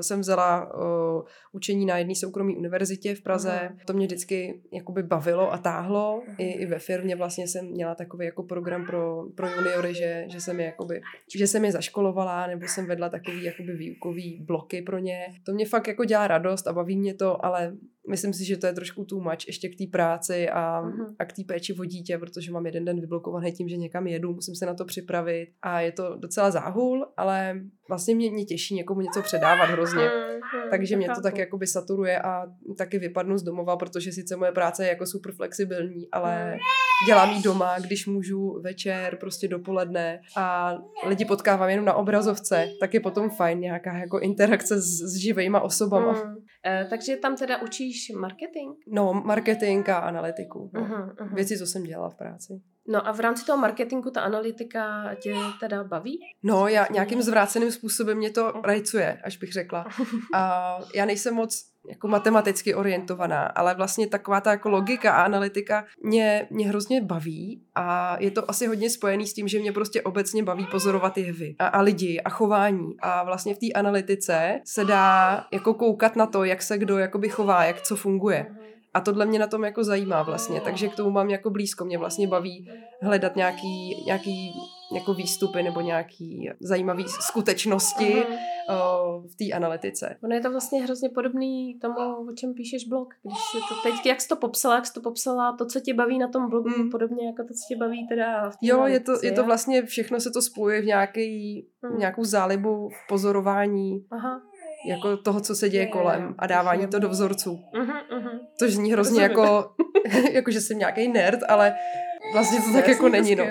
[0.00, 3.60] jsem vzala uh, učení na jedné soukromé univerzitě v Praze.
[3.62, 3.78] Mhm.
[3.86, 6.22] To mě vždycky jakoby bavilo a táhlo.
[6.38, 10.40] I, I ve firmě vlastně jsem měla takový jako program pro, pro juniory, že, že
[10.40, 11.00] jsem je jakoby,
[11.36, 15.26] že jsem je zaškolovala, nebo jsem vedla takový jakoby výukový bloky pro ně.
[15.46, 17.76] To mě fakt jako dělá radost a baví mě to, ale
[18.10, 21.14] myslím si, že to je trošku too much ještě k té práci a, Mhm.
[21.18, 24.32] a k té péči o dítě, protože mám jeden den vyblokovaný tím, že někam jedu,
[24.32, 28.74] musím se na to připravit a je to docela záhul, ale vlastně mě, mě těší
[28.74, 30.02] někomu něco předávat hrozně.
[30.02, 32.46] Hmm, hmm, Takže mě to tak jakoby saturuje a
[32.78, 36.58] taky vypadnu z domova, protože sice moje práce je jako super flexibilní, ale
[37.06, 40.76] dělám jí doma, když můžu večer, prostě dopoledne a
[41.06, 45.60] lidi potkávám jenom na obrazovce, tak je potom fajn nějaká jako interakce s, s živejma
[45.60, 46.12] osobama.
[46.12, 46.36] Hmm.
[46.66, 48.70] Eh, takže tam teda učíš marketing?
[48.86, 50.70] No, marketing a analytiku.
[50.74, 50.80] No.
[50.80, 51.34] Mhm, mhm.
[51.34, 52.60] Věci, co jsem dělala v práci.
[52.88, 56.18] No a v rámci toho marketingu ta analytika tě teda baví?
[56.42, 59.86] No, já nějakým zvráceným způsobem mě to rajcuje, až bych řekla.
[60.34, 65.84] A já nejsem moc jako matematicky orientovaná, ale vlastně taková ta jako logika a analytika
[66.02, 70.02] mě, mě hrozně baví a je to asi hodně spojený s tím, že mě prostě
[70.02, 74.84] obecně baví pozorovat jevy a, a lidi a chování a vlastně v té analytice se
[74.84, 78.46] dá jako koukat na to, jak se kdo jakoby chová, jak co funguje.
[78.94, 81.84] A tohle mě na tom jako zajímá vlastně, takže k tomu mám jako blízko.
[81.84, 82.70] Mě vlastně baví
[83.02, 84.52] hledat nějaký, nějaký
[84.94, 88.38] jako výstupy nebo nějaký zajímavý skutečnosti Mhm.
[88.78, 90.16] o, v té analytice.
[90.24, 91.94] Ono je to vlastně hrozně podobný tomu,
[92.30, 93.14] o čem píšeš blog.
[93.22, 95.94] Když se to teď, jak jsi to popsala, jak jsi to popsala, to, co tě
[95.94, 96.90] baví na tom blogu, Mm.
[96.90, 99.44] podobně jako to, co tě baví teda v té Jo, je to, analytice, je to
[99.44, 101.98] vlastně, všechno se to spojuje v nějaký, Mm.
[101.98, 104.40] nějakou zálibu v pozorování Aha.
[104.88, 107.60] jako toho, co se děje jo, kolem a dávání to do vzorců.
[107.74, 108.29] Mhm, mhm.
[108.60, 109.46] To zní hrozně Rozumím.
[109.46, 109.70] jako,
[110.32, 111.74] jako, že jsem nějaký nerd, ale
[112.32, 113.44] vlastně to tak jako není, no.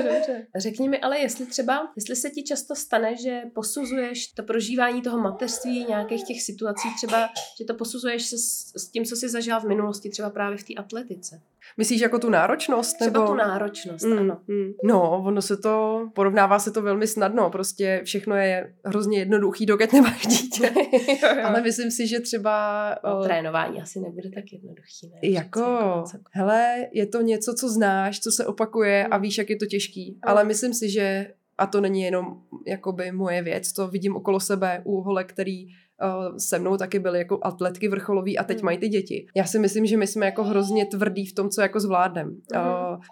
[0.56, 5.18] Řekni mi ale, jestli třeba, jestli se ti často stane, že posuzuješ to prožívání toho
[5.18, 9.60] mateřství, nějakých těch situací, třeba, že to posuzuješ se s, s tím, co jsi zažila
[9.60, 11.40] v minulosti, třeba právě v té atletice.
[11.76, 12.96] Myslíš jako tu náročnost?
[13.00, 13.32] Třeba nebo...
[13.32, 14.38] tu náročnost, Mm, ano.
[14.48, 14.72] mm.
[14.84, 19.92] No, ono se to, porovnává se to velmi snadno, prostě všechno je hrozně jednoduchý, dokud
[19.92, 20.72] nemáš dítě.
[21.08, 21.42] jo, jo.
[21.44, 22.88] Ale myslím si, že třeba...
[23.04, 25.08] no, o, trénování asi nebude tak jednoduchý.
[25.14, 25.18] Ne?
[25.30, 29.22] Jako, něco- hele, je to něco, co znáš, co se opakuje a Mm.
[29.22, 30.10] víš, jak je to těžký.
[30.12, 30.18] Mm.
[30.22, 32.26] Ale myslím si, že, a to není jenom
[32.66, 35.66] jakoby moje věc, to vidím okolo sebe u holek, který
[36.02, 38.64] uh, se mnou taky byly jako atletky vrcholový a teď Mm.
[38.64, 39.26] mají ty děti.
[39.36, 42.28] Já si myslím, že my jsme jako hrozně tvrdí v tom, co jako zvládnem.
[42.54, 42.62] Uh,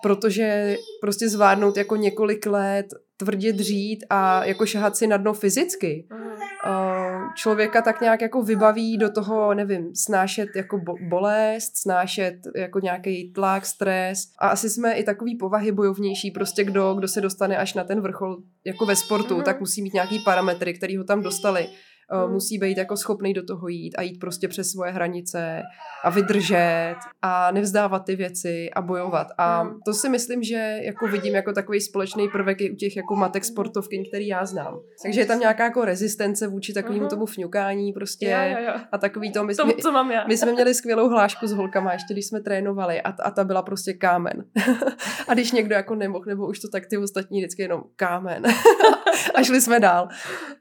[0.02, 6.06] protože prostě zvládnout jako několik let tvrdě dřít a jako šahat si na dno fyzicky,
[6.10, 6.20] Mhm.
[6.22, 12.80] uh, člověka tak nějak jako vybaví do toho, nevím, snášet jako bo- bolest, snášet jako
[12.80, 17.56] nějaký tlak, stres a asi jsme i takový povahy bojovnější, prostě kdo, kdo se dostane
[17.56, 19.44] až na ten vrchol jako ve sportu, Mhm.
[19.44, 21.66] tak musí mít nějaký parametry, který ho tam dostali
[22.12, 22.32] Uh, Mm.
[22.32, 25.62] Musí být jako schopný do toho jít a jít prostě přes svoje hranice
[26.04, 29.26] a vydržet a nevzdávat ty věci a bojovat.
[29.38, 29.70] A Mm.
[29.84, 33.44] to si myslím, že jako vidím jako takový společný prvek i u těch jako matek
[33.44, 34.78] sportovkyň, který já znám.
[35.02, 37.10] Takže je tam nějaká jako rezistence vůči takovému Mhm.
[37.10, 38.80] tomu fňukání prostě Jo, jo, jo.
[38.92, 39.44] a takový to.
[39.44, 40.24] My, Tomu, my, co mám já.
[40.26, 43.62] my jsme měli skvělou hlášku s holkama, ještě když jsme trénovali a, a ta byla
[43.62, 44.44] prostě kámen.
[45.28, 48.42] a když někdo jako nemohl, nebo už to tak ty ostatní vždycky jenom kámen.
[49.34, 50.08] a šli jsme dál.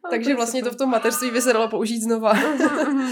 [0.09, 2.33] Takže vlastně to v tom mateřství by se dalo použít znova.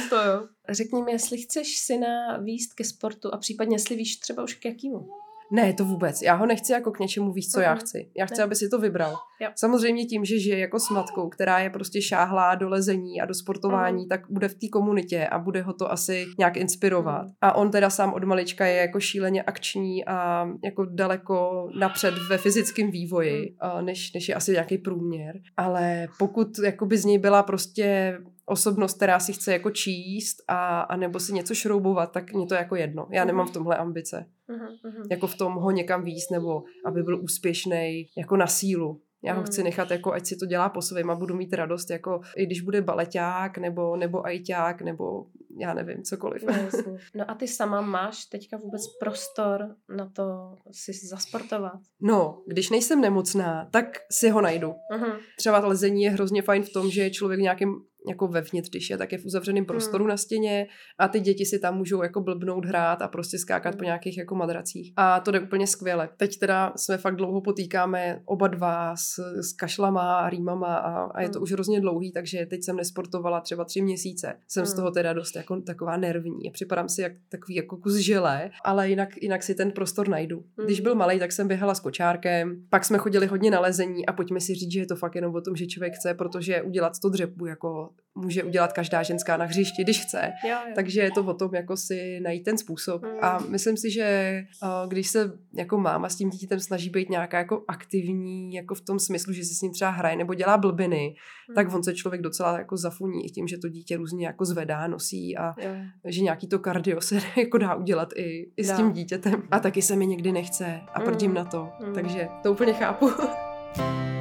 [0.09, 0.47] to jo.
[0.69, 4.65] Řekni mi, jestli chceš syna výst ke sportu a případně jestli víš třeba už k
[4.65, 5.09] jakýmu.
[5.51, 6.21] Ne, to vůbec.
[6.21, 7.79] Já ho nechci jako k něčemu víc, co já Mhm.
[7.79, 8.09] chci.
[8.17, 8.43] Já chci, Ne.
[8.43, 9.15] aby si to vybral.
[9.41, 9.49] Jo.
[9.55, 13.33] Samozřejmě tím, že žije jako s matkou, která je prostě šáhlá do lezení a do
[13.33, 14.09] sportování, Mhm.
[14.09, 17.21] tak bude v té komunitě a bude ho to asi nějak inspirovat.
[17.23, 17.33] Mhm.
[17.41, 22.37] A on teda sám od malička je jako šíleně akční a jako daleko napřed ve
[22.37, 25.35] fyzickém vývoji, a než, než je asi nějaký průměr.
[25.57, 28.17] Ale pokud jako by z něj byla prostě
[28.51, 32.55] osobnost, která si chce jako číst a, a nebo si něco šroubovat, tak mě to
[32.55, 33.07] jako jedno.
[33.11, 35.03] Já nemám v tomhle ambice Mhm, mhm.
[35.11, 39.01] jako v tom ho někam víc, nebo aby byl úspěšný jako na sílu.
[39.23, 41.89] Já ho chci nechat, jako ať si to dělá po svém a budu mít radost,
[41.89, 45.25] jako i když bude baleťák, nebo, nebo ajťák, nebo
[45.59, 46.43] já nevím, cokoliv.
[46.43, 46.97] No, jasně.
[47.15, 51.79] no a ty sama máš teďka vůbec prostor na to si zasportovat?
[52.01, 54.73] No, když nejsem nemocná, tak si ho najdu.
[54.93, 55.11] Mhm.
[55.37, 57.75] Třeba lezení je hrozně fajn v tom, že je člověk nějakým
[58.09, 60.09] jako vevnitř, když je, tak je v uzavřeném prostoru Hmm.
[60.09, 60.67] na stěně
[60.99, 63.77] a ty děti si tam můžou jako blbnout, hrát a prostě skákat Hmm.
[63.79, 64.93] po nějakých jako madracích.
[64.97, 66.09] A to jde úplně skvěle.
[66.17, 71.21] Teď teda jsme fakt dlouho potýkáme oba dva s, s kašlama a rýmama a, a
[71.21, 71.43] je to Hmm.
[71.43, 74.33] už hrozně dlouhý, takže teď jsem nesportovala třeba tři měsíce.
[74.47, 74.75] Jsem z Hmm.
[74.75, 79.09] toho teda dost jako taková nervní připadám si jak takový jako kus žele, ale jinak,
[79.21, 80.43] jinak si ten prostor najdu.
[80.65, 80.83] Když Hmm.
[80.83, 84.39] byl malý, tak jsem běhala s kočárkem, pak jsme chodili hodně na lezení a pojďme
[84.39, 87.09] si říct, že je to fakt jenom o tom, že člověk chce, protože udělat to
[87.09, 90.31] dřepu jako může udělat každá ženská na hřišti, když chce.
[90.45, 90.71] Jo, jo.
[90.75, 93.03] Takže je to o tom, jako si najít ten způsob.
[93.03, 93.09] Mm.
[93.21, 97.37] A myslím si, že uh, když se jako máma s tím dítětem snaží být nějaká
[97.37, 101.15] jako aktivní, jako v tom smyslu, že si s ním třeba hraje nebo dělá blbiny,
[101.49, 101.55] Mhm.
[101.55, 104.87] tak on se člověk docela jako zafuní i tím, že to dítě různě jako zvedá,
[104.87, 105.71] nosí a Jo.
[106.05, 109.43] že nějaký to kardio se jako dá udělat i, i s tím dítětem.
[109.51, 111.05] A taky se mi někdy nechce a Mm.
[111.05, 111.69] prdím na to.
[111.87, 111.93] Mm.
[111.93, 113.09] Takže to úplně chápu.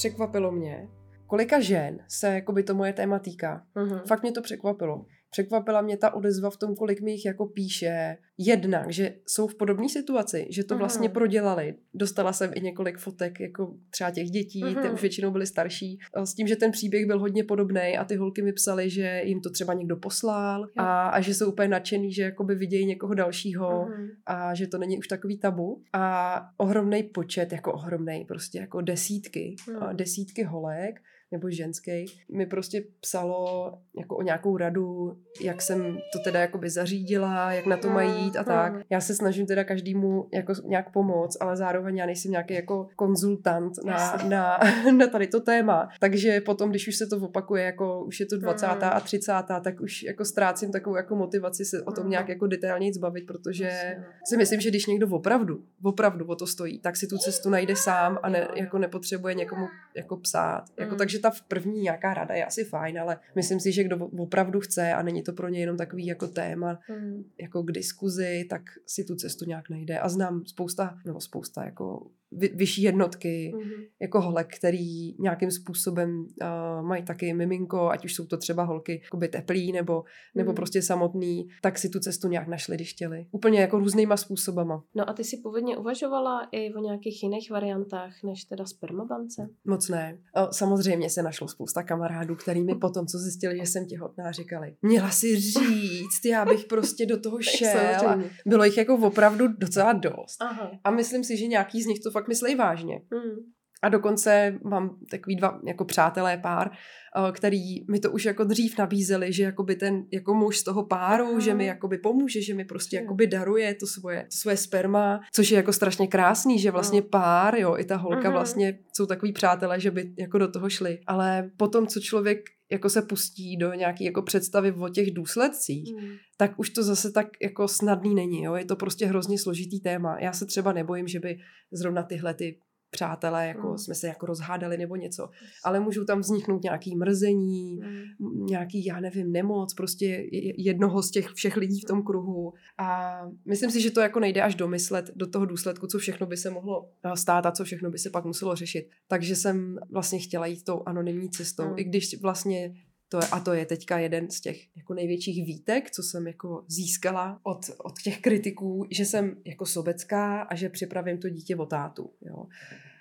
[0.00, 0.88] Překvapilo mě,
[1.26, 3.66] kolika žen se jakoby to moje téma týká.
[3.74, 4.00] Mhm.
[4.08, 5.04] Fakt mě to překvapilo.
[5.30, 8.16] Překvapila mě ta odezva v tom, kolik mi jich jako píše.
[8.38, 11.12] Jednak, že jsou v podobné situaci, že to vlastně Mhm.
[11.14, 11.74] prodělali.
[11.94, 14.94] Dostala jsem i několik fotek jako třeba těch dětí, ty Mhm.
[14.94, 15.98] už většinou byly starší.
[16.14, 19.22] A S tím, že ten příběh byl hodně podobný a ty holky mi psaly, že
[19.24, 23.14] jim to třeba někdo poslal a, a že jsou úplně nadšený, že jakoby vidějí někoho
[23.14, 24.08] dalšího Mhm.
[24.26, 25.82] a že to není už takový tabu.
[25.92, 31.00] A ohromný počet, jako ohromný, prostě jako desítky, a desítky holek
[31.32, 37.52] nebo ženských mi prostě psalo jako o nějakou radu, jak jsem to teda jakoby zařídila,
[37.52, 38.72] jak na to mají jít a Hmm, tak.
[38.90, 43.72] Já se snažím teda každému jako nějak pomoct, ale zároveň já nejsem nějaký jako konzultant
[43.84, 44.58] na, na,
[44.96, 45.88] na tady to téma.
[46.00, 48.66] Takže potom, když už se to opakuje, jako už je to 20.
[48.66, 48.78] Hmm.
[48.82, 49.32] a 30.
[49.64, 53.64] tak už jako ztrácím takovou jako motivaci se o tom nějak jako detailně zbavit, protože
[53.64, 54.04] Jasně.
[54.24, 57.76] si myslím, že když někdo opravdu, opravdu o to stojí, tak si tu cestu najde
[57.76, 60.64] sám a ne, jako nepotřebuje někomu jako psát.
[60.78, 60.98] Jako, Mm.
[60.98, 64.60] takže ta v první nějaká rada je asi fajn, ale myslím si, že kdo opravdu
[64.60, 67.24] chce a není to pro ně jenom takový jako téma Mhm.
[67.40, 69.98] jako k diskuzi, tak si tu cestu nějak najde.
[69.98, 73.70] A znám spousta, nebo spousta jako vy, vyšší jednotky, Mhm.
[74.00, 79.00] jako holek, který nějakým způsobem uh, mají taky miminko, ať už jsou to třeba holky
[79.04, 80.56] jakoby teplý nebo, nebo Mhm.
[80.56, 83.26] prostě samotný, tak si tu cestu nějak našli, když chtěli.
[83.30, 84.84] Úplně jako různýma způsobama.
[84.94, 89.48] No a ty si původně uvažovala i o nějakých jiných variantách než teda spermobance?
[89.64, 90.18] Moc ne.
[90.34, 94.74] O, samozřejmě se našlo spousta kamarádů, který mi potom, co zjistili, že jsem těhotná, říkali,
[94.82, 98.08] měla si říct, já bych prostě do toho šel.
[98.08, 100.36] A bylo jich jako opravdu docela dost.
[100.40, 100.70] Aha.
[100.84, 103.02] A myslím si, že nějaký z nich to fakt myslí vážně.
[103.10, 103.52] Mhm.
[103.82, 108.78] A dokonce mám takový dva jako přátelé pár, eh, který mi to už jako dřív
[108.78, 111.40] nabízeli, že jakoby ten jako muž z toho páru, Aha.
[111.40, 115.50] že mi jakoby pomůže, že mi prostě jakoby daruje to svoje, to svoje sperma, což
[115.50, 117.06] je jako strašně krásný, že vlastně No.
[117.10, 118.32] pár, jo, i ta holka Mhm.
[118.32, 120.98] vlastně jsou takový přátelé, že by jako do toho šli.
[121.06, 122.38] Ale potom, co člověk
[122.72, 126.08] jako se pustí do nějaký jako představy o těch důsledcích, Mhm.
[126.36, 128.42] tak už to zase tak jako snadný není.
[128.42, 128.54] Jo?
[128.54, 130.16] Je to prostě hrozně složitý téma.
[130.20, 131.38] Já se třeba nebojím, že by
[131.72, 132.58] zrovna tyhle ty
[132.90, 133.78] přátelé, jako Mm.
[133.78, 135.28] jsme se jako rozhádali nebo něco.
[135.64, 137.80] Ale můžou tam vzniknout nějaký mrzení,
[138.18, 138.46] Mm.
[138.46, 142.52] nějaký, já nevím, nemoc, prostě je- jednoho z těch všech lidí v tom kruhu.
[142.78, 146.36] A myslím si, že to jako nejde až domyslet do toho důsledku, co všechno by
[146.36, 148.88] se mohlo eh, stát a co všechno by se pak muselo řešit.
[149.08, 151.74] Takže jsem vlastně chtěla jít tou anonymní cestou, Mm.
[151.76, 152.74] i když vlastně
[153.10, 156.64] to je, a to je teďka jeden z těch jako největších výtek, co jsem jako
[156.68, 161.66] získala od, od těch kritiků, že jsem jako sobecká a že připravím to dítě o
[161.66, 162.10] tátu.
[162.22, 162.46] Jo.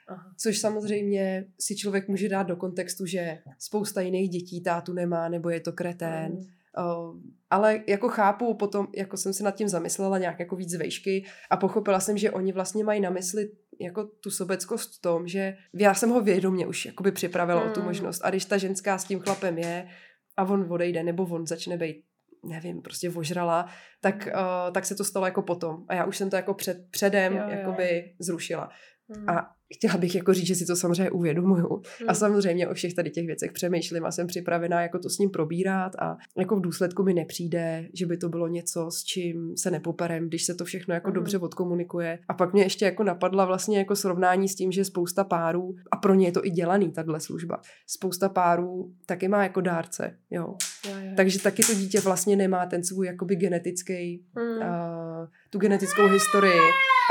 [0.07, 0.33] Aha.
[0.37, 5.49] Což samozřejmě si člověk může dát do kontextu, že spousta jiných dětí tátu nemá, nebo
[5.49, 6.31] je to kretén.
[6.31, 6.37] Mm.
[6.37, 7.19] Uh,
[7.49, 11.57] ale jako chápu, potom jako jsem se nad tím zamyslela nějak jako víc vejšky a
[11.57, 15.93] pochopila jsem, že oni vlastně mají na mysli jako tu sobeckost v tom, že já
[15.93, 17.85] jsem ho vědomě už jakoby připravila o tu Mm.
[17.85, 18.21] možnost.
[18.23, 19.89] A když ta ženská s tím chlapem je
[20.37, 22.03] a on odejde, nebo on začne být
[22.45, 23.65] nevím, prostě ožrala,
[24.01, 25.85] tak, uh, tak se to stalo jako potom.
[25.87, 27.49] A já už jsem to jako před, předem Jo, jo.
[27.49, 28.69] jakoby zrušila.
[29.17, 29.29] Mm.
[29.29, 31.81] A chtěla bych jako říct, že si to samozřejmě uvědomuju.
[32.07, 32.15] A Mm.
[32.15, 35.91] samozřejmě o všech tady těch věcech přemýšlím a jsem připravená jako to s ním probírat
[35.99, 40.27] a jako v důsledku mi nepřijde, že by to bylo něco, s čím se nepoperem,
[40.27, 41.15] když se to všechno jako Mhm.
[41.15, 42.19] dobře odkomunikuje.
[42.29, 45.97] A pak mě ještě jako napadla vlastně jako srovnání s tím, že spousta párů, a
[45.97, 50.55] pro ně je to i dělaný, tahle služba, spousta párů taky má jako dárce, jo.
[50.89, 51.11] Jo, jo.
[51.15, 54.57] Takže taky to dítě vlastně nemá ten svůj jakoby genetický, Mm.
[54.57, 56.59] uh, tu genetickou historii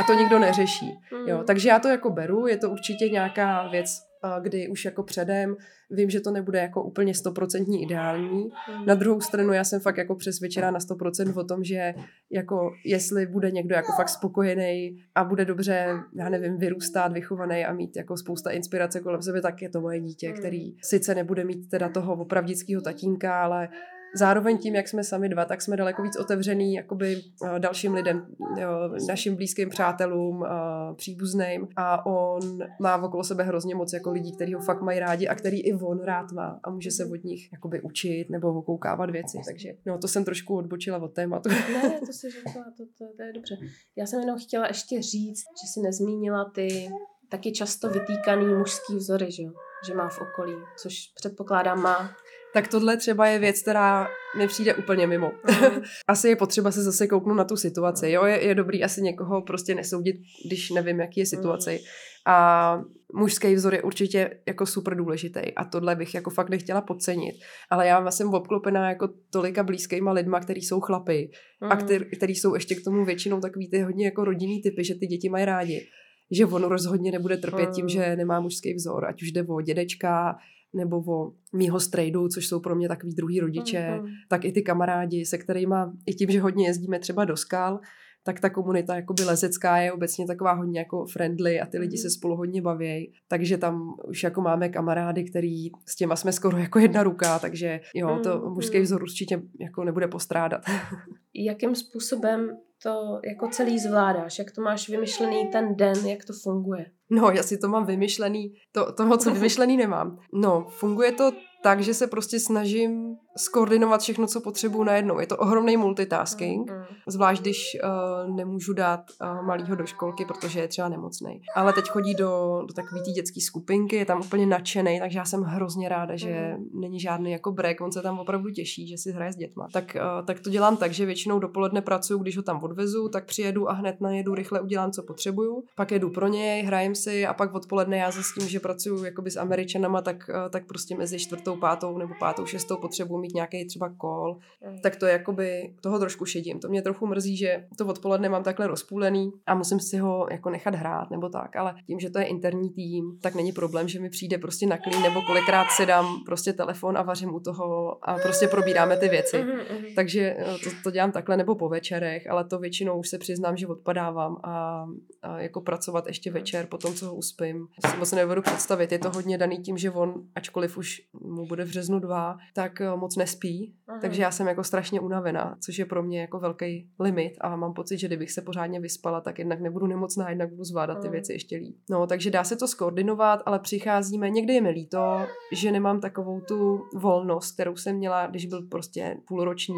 [0.01, 0.91] a to nikdo neřeší.
[1.27, 1.45] Jo, Mm.
[1.45, 5.57] takže já to jako beru, je to určitě nějaká věc, a kdy už jako předem
[5.91, 8.45] vím, že to nebude jako úplně stoprocentní ideální.
[8.79, 8.87] Mm.
[8.87, 11.95] Na druhou stranu já jsem fakt jako přesvědčená na 100% o tom, že
[12.33, 17.73] jako jestli bude někdo jako fakt spokojený a bude dobře, já nevím, vyrůstat, vychovaný a
[17.73, 20.35] mít jako spousta inspirace kolem sebe, tak je to moje dítě, Mm.
[20.35, 23.69] který sice nebude mít teda toho opravdického tatínka, ale
[24.15, 28.27] zároveň tím, jak jsme sami dva, tak jsme daleko víc otevřený jakoby eh, dalším lidem,
[28.57, 28.71] jo,
[29.09, 34.55] našim blízkým přátelům, eh, příbuzným a on má okolo sebe hrozně moc jako lidí, kteří
[34.55, 37.53] ho fakt mají rádi a který i on rád má a může se od nich
[37.53, 41.49] jakoby učit nebo okoukávat věci, takže no to jsem trošku odbočila od tématu.
[41.49, 43.57] Ne, to si řekla, to, to, to je dobře.
[43.97, 46.89] Já jsem jenom chtěla ještě říct, že si nezmínila ty
[47.29, 49.43] taky často vytýkaný mužský vzory, že?
[49.87, 52.11] Že má v okolí, což předpokládám má.
[52.55, 54.09] Tak tohle třeba je věc, která
[54.39, 55.31] mi přijde úplně mimo.
[55.51, 55.83] Mm.
[56.09, 58.11] asi je potřeba se zase kouknout na tu situaci.
[58.11, 61.79] Jo, je, je dobrý asi někoho prostě nesoudit, když nevím, jaký je situace.
[62.27, 62.79] A
[63.15, 67.35] mužský vzor je určitě jako super důležitý a tohle bych jako fakt nechtěla podcenit.
[67.71, 71.31] Ale já jsem obklopená jako tolika blízkýma lidma, který jsou chlapy
[71.63, 71.81] a Mm.
[71.81, 75.07] který, který jsou ještě k tomu většinou takový ty hodně jako rodinný typy, že ty
[75.07, 75.87] děti mají rádi.
[76.31, 77.89] Že on rozhodně nebude trpět tím, Mm.
[77.89, 80.37] že nemá mužský vzor, ať už jde o dědečka,
[80.77, 84.07] nebo o mýho strejdu, což jsou pro mě takový druhý rodiče, Mm, mm.
[84.29, 85.75] tak i ty kamarádi, se kterými
[86.07, 87.81] i tím, že hodně jezdíme třeba do skal,
[88.25, 92.03] tak ta komunita jakoby lezecká je obecně taková hodně jako friendly a ty lidi Mhm.
[92.03, 96.59] se spolu hodně baví, takže tam už jako máme kamarády, který s těma jsme skoro
[96.59, 98.53] jako jedna ruka, takže jo, to Mhm.
[98.53, 100.61] mužský vzor určitě jako nebude postrádat.
[101.35, 102.51] Jakým způsobem
[102.83, 104.39] to jako celý zvládáš?
[104.39, 106.87] Jak to máš vymyšlený ten den, jak to funguje?
[107.11, 110.19] No, já si to mám vymyšlený, to, to moc vymyšlený nemám.
[110.33, 115.21] No, funguje to tak, že se prostě snažím skoordinovat všechno, co potřebuju najednou.
[115.21, 120.61] Je to ohromný multitasking, Mm, zvlášť když uh, nemůžu dát uh, malýho do školky, protože
[120.61, 121.41] je třeba nemocný.
[121.57, 125.25] Ale teď chodí do, do takové té dětské skupinky, je tam úplně nadšený, takže já
[125.25, 129.13] jsem hrozně ráda, že není žádný jako break, on se tam opravdu těší, že si
[129.13, 129.69] hraje s dětma.
[129.73, 133.25] Tak, uh, tak to dělám tak, že většinou dopoledne pracuju, když ho tam odvezu, tak
[133.25, 135.65] přijedu a hned najedu, rychle udělám, co potřebuju.
[135.75, 139.05] Pak jedu pro něj, hrajem si a pak odpoledne já se s tím, že pracuju
[139.05, 143.35] jakoby s Američanama, tak, uh, tak prostě mezi čtvrtou, pátou nebo pátou, šestou potřebuju mít
[143.35, 144.39] nějaký třeba call,
[144.71, 144.79] mm.
[144.83, 146.61] tak to jakoby toho trošku šedím.
[146.61, 150.51] To mě trochu mrzí, že to odpoledne mám takhle rozpůlený a musím si ho jako
[150.51, 154.01] nechat hrát nebo tak, ale tím, že to je interní tým, tak není problém, že
[154.01, 157.99] mi přijde prostě na klín nebo kolikrát si dám prostě telefon a vařím u toho
[158.03, 159.39] a prostě probíráme ty věci.
[159.39, 159.95] Mhm, mhm.
[159.95, 163.57] Takže eh, to, to dělám takhle nebo po večerech, ale to většinou už se přiznám,
[163.57, 164.87] že odpadávám a,
[165.23, 167.67] a jako pracovat ještě večer po tom, co ho uspím.
[167.91, 171.65] Si moc nebudu představit, je to hodně daný tím, že on, ačkoliv už mu bude
[171.65, 173.99] v březnu dva, tak eh, moc nespí, Aha.
[174.01, 177.75] takže já jsem jako strašně unavená, což je pro mě jako velký limit a mám
[177.75, 181.13] pocit, že kdybych se pořádně vyspala, tak jednak nebudu nemocná, jednak budu zvládat ty Mm.
[181.13, 181.77] věci ještě líp.
[181.91, 186.41] No, takže dá se to skoordinovat, ale přicházíme, někdy je mi líto, že nemám takovou
[186.41, 189.75] tu volnost, kterou jsem měla, když byl prostě půlroční,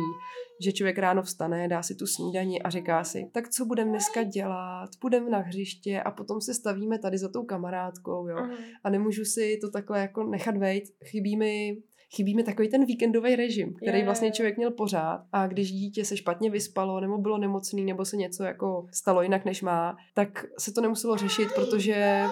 [0.65, 4.23] že člověk ráno vstane, dá si tu snídani a říká si, tak co budeme dneska
[4.23, 8.55] dělat, půjdeme na hřiště a potom se stavíme tady za tou kamarádkou, jo Mhm.
[8.85, 10.85] a nemůžu si to takhle jako nechat vejít.
[11.05, 11.77] Chybí mi,
[12.17, 15.73] chybí mi takový ten víkendový režim, který Je, je, vlastně člověk měl pořád a když
[15.73, 19.97] dítě se špatně vyspalo nebo bylo nemocný nebo se něco jako stalo jinak než má,
[20.15, 22.23] tak se to nemuselo řešit, protože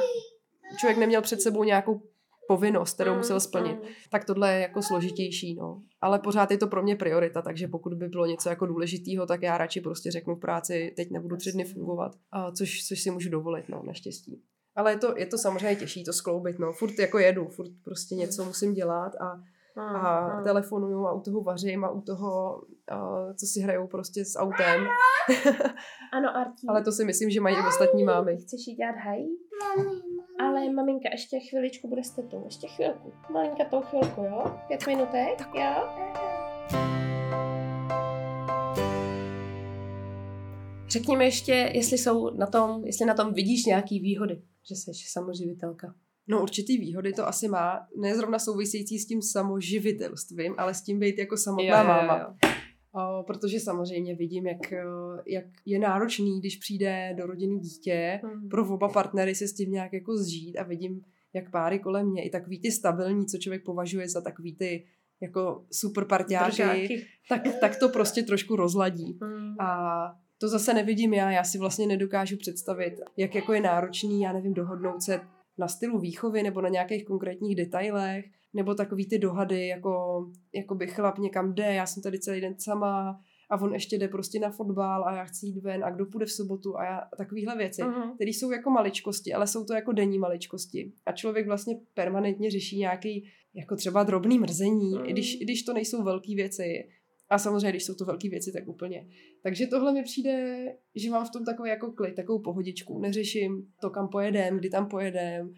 [0.78, 2.02] člověk neměl před sebou nějakou
[2.48, 3.72] povinnost, kterou Mm, musel splnit.
[3.82, 3.88] mm.
[4.10, 5.82] Tak tohle je jako složitější, no.
[6.00, 9.42] Ale pořád je to pro mě priorita, takže pokud by bylo něco jako důležitého, tak
[9.42, 13.10] já radši prostě řeknu v práci, teď nebudu tři dny fungovat, a což, což si
[13.10, 14.42] můžu dovolit, no, naštěstí.
[14.76, 16.72] Ale je to, je to samozřejmě těžší to skloubit, no.
[16.72, 19.42] Furt jako jedu, furt prostě něco musím dělat a,
[19.78, 20.44] Mm, a mm.
[20.44, 24.86] telefonuju a u toho vařím a u toho, a, co si hrajou prostě s autem.
[26.12, 26.68] Ano, Artí.
[26.68, 28.36] Ale to si myslím, že mají i ostatní mámy.
[28.36, 29.18] Chceš jí dělat haj?
[30.40, 32.44] Ale maminka ještě chviličku bude s tetou.
[32.44, 33.12] Ještě chvilku.
[33.32, 34.60] Malinka tou chvilku, jo?
[34.66, 35.88] Pět minutek, jo?
[40.88, 45.94] Řekněme ještě, jestli jsou na tom, jestli na tom vidíš nějaký výhody, že jsi samoživitelka.
[46.28, 50.98] No určitý výhody to asi má, ne zrovna související s tím samoživitelstvím, ale s tím
[50.98, 52.36] být jako samotná máma.
[52.92, 54.72] O, protože samozřejmě vidím, jak,
[55.26, 58.48] jak je náročný, když přijde do rodiny dítě, Hmm.
[58.48, 61.00] pro oba partnery se s tím nějak jako zžít a vidím,
[61.32, 64.86] jak páry kolem mě, i takový ty stabilní, co člověk považuje za takový ty
[65.20, 69.18] jako super partiáky, tak, tak to prostě trošku rozladí.
[69.22, 69.60] Hmm.
[69.60, 69.98] A
[70.38, 74.54] to zase nevidím já, já si vlastně nedokážu představit, jak jako je náročný, já nevím,
[74.54, 75.20] dohodnout se
[75.58, 80.86] na stylu výchovy nebo na nějakých konkrétních detailech, nebo takový ty dohady, jako, jako by
[80.86, 84.50] chlap někam jde, já jsem tady celý den sama a on ještě jde prostě na
[84.50, 87.82] fotbal a já chci jít ven a kdo půjde v sobotu a já, takovýhle věci,
[87.82, 88.14] Mhm.
[88.14, 90.92] které jsou jako maličkosti, ale jsou to jako denní maličkosti.
[91.06, 95.06] A člověk vlastně permanentně řeší nějaký jako třeba drobný mrzení, Mm.
[95.06, 96.88] i, když, i když to nejsou velké věci.
[97.30, 99.06] A samozřejmě, když jsou to velké věci, tak úplně.
[99.42, 100.64] Takže tohle mi přijde,
[100.94, 102.98] že mám v tom takový jako klid, takovou pohodičku.
[102.98, 105.52] Neřeším to, kam pojedem, kdy tam pojedem,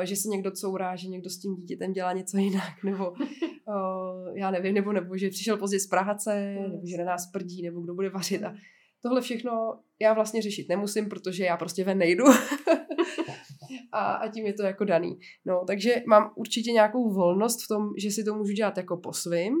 [0.00, 3.12] eh, že se někdo courá, že někdo s tím dítětem dělá něco jinak, nebo
[3.68, 7.62] eh, já nevím, nebo, nebo že přišel pozdě z práce, nebo že na nás prdí,
[7.62, 8.42] nebo kdo bude vařit.
[8.42, 8.54] A
[9.02, 12.24] tohle všechno já vlastně řešit nemusím, protože já prostě ven nejdu.
[13.92, 15.18] a, a tím je to jako daný.
[15.44, 19.12] No, takže mám určitě nějakou volnost v tom, že si to můžu dělat jako po
[19.12, 19.54] svým,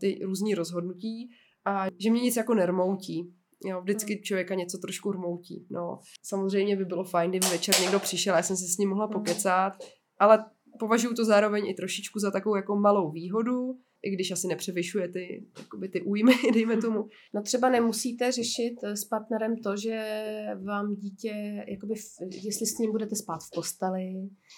[0.00, 1.30] ty různý rozhodnutí
[1.64, 3.34] a že mě nic jako nermoutí.
[3.64, 5.66] Jo, vždycky člověka něco trošku hrmoutí.
[5.70, 8.88] No, samozřejmě by bylo fajn, kdyby večer někdo přišel a já jsem si s ním
[8.88, 9.72] mohla pokecat,
[10.18, 10.44] ale
[10.78, 15.46] považuji to zároveň i trošičku za takovou jako malou výhodu, i když asi nepřevyšuje ty,
[15.58, 17.08] jakoby ty újmy, dejme tomu.
[17.34, 20.24] No třeba nemusíte řešit eh, s partnerem to, že
[20.64, 21.94] vám dítě, jakoby,
[22.42, 24.12] jestli s ním budete spát v posteli.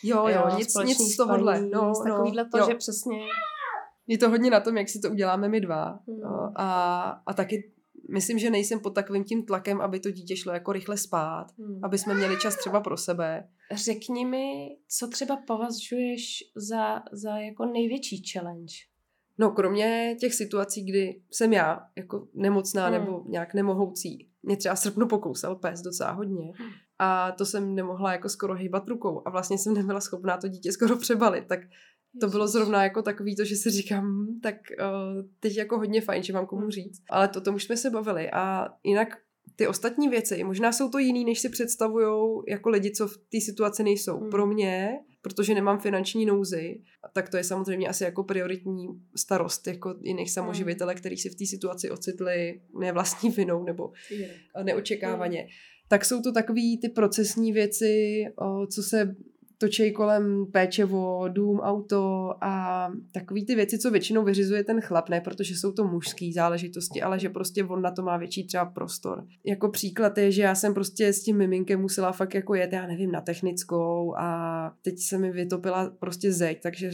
[0.05, 1.61] Jo, jo, nic, společný nic z tohohle.
[1.61, 2.67] No, z takovýhle to, jo.
[2.69, 3.19] že přesně...
[4.11, 5.99] Je to hodně na tom, jak si to uděláme my dva.
[6.23, 7.73] No, A, a taky
[8.11, 11.81] myslím, že nejsem pod takovým tím tlakem, aby to dítě šlo jako rychle spát, Hmm.
[11.83, 13.49] aby jsme měli čas třeba pro sebe.
[13.73, 18.75] Řekni mi, co třeba považuješ za, za jako největší challenge?
[19.39, 22.93] No, kromě těch situací, kdy jsem já jako nemocná Hmm.
[22.99, 26.53] nebo nějak nemohoucí, mě třeba v srpnu pokousal pes docela hodně.
[26.57, 26.71] Hmm.
[26.99, 30.73] A to jsem nemohla jako skoro hýbat rukou a vlastně jsem nebyla schopná to dítě
[30.73, 31.61] skoro přebalit, tak
[32.21, 36.01] to bylo zrovna jako takový to, že si říkám, hm, tak uh, teď jako hodně
[36.01, 37.03] fajn, že mám komu říct.
[37.11, 39.09] Ale to tom už jsme se bavili a jinak
[39.57, 43.41] ty ostatní věci, možná jsou to jiný, než si představují jako lidi, co v té
[43.41, 44.21] situaci nejsou.
[44.21, 44.31] Hmm.
[44.31, 46.81] Pro mě, protože nemám finanční nouzy,
[47.13, 51.47] tak to je samozřejmě asi jako prioritní starost jako jiných samoživitelek, kteří si v té
[51.47, 53.93] situaci ocitli ne vlastní vinou nebo
[54.57, 55.47] eh, neočekávaně.
[55.89, 59.17] Tak jsou to takové ty procesní věci, o, co se
[59.61, 65.09] točí kolem péče o dům, auto a takové ty věci, co většinou vyřizuje ten chlap,
[65.09, 68.65] ne protože jsou to mužské záležitosti, ale že prostě on na to má větší třeba
[68.65, 69.27] prostor.
[69.47, 72.87] Jako příklad je, že já jsem prostě s tím miminkem musela fakt jako jet, já
[72.87, 76.91] nevím, na technickou a teď se mi vytopila prostě zeď, takže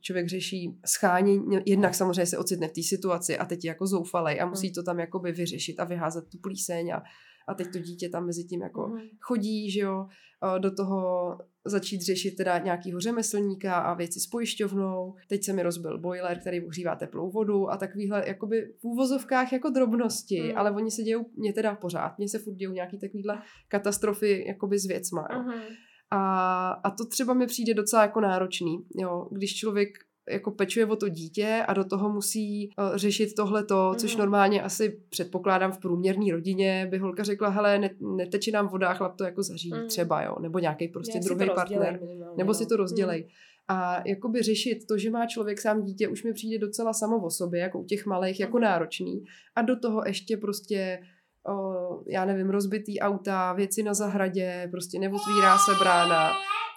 [0.00, 4.40] člověk řeší schání, jednak samozřejmě se ocitne v té situaci a teď je jako zoufalej
[4.40, 7.02] a musí to tam jakoby vyřešit a vyházet tu plíseň a,
[7.48, 9.00] a teď to dítě tam mezi tím jako Mhm.
[9.20, 10.06] chodí, že jo,
[10.58, 11.28] do toho
[11.68, 15.14] začít řešit teda nějakýho řemeslníka a věci s pojišťovnou.
[15.28, 19.70] Teď se mi rozbil boiler, který ohřívá teplou vodu a takovýhle jakoby v úvozovkách jako
[19.70, 20.58] drobnosti, Mm.
[20.58, 24.78] ale oni se dějou, mě teda pořád, mně se furt dějou nějaký takovýhle katastrofy jakoby
[24.78, 25.38] s věcma, jo.
[25.42, 25.60] Mhm.
[26.10, 29.88] A, a to třeba mi přijde docela jako náročný, jo, když člověk
[30.30, 34.18] jako pečuje o to dítě a do toho musí uh, řešit tohleto, což Mhm.
[34.18, 39.16] normálně asi předpokládám v průměrné rodině, by holka řekla, hele, ne, neteče nám voda, chlap
[39.16, 39.88] to jako zařídí Mhm.
[39.88, 42.00] třeba, jo, nebo nějaký prostě druhý partner,
[42.36, 42.54] nebo no.
[42.54, 43.28] si to rozdělej.
[43.68, 47.30] A jakoby řešit to, že má člověk sám dítě, už mi přijde docela samo o
[47.30, 49.24] sobě, jako u těch malých, jako náročný.
[49.56, 50.98] A do toho ještě prostě
[51.48, 56.30] o, já nevím, rozbitý auta, věci na zahradě, prostě neotvírá se brána,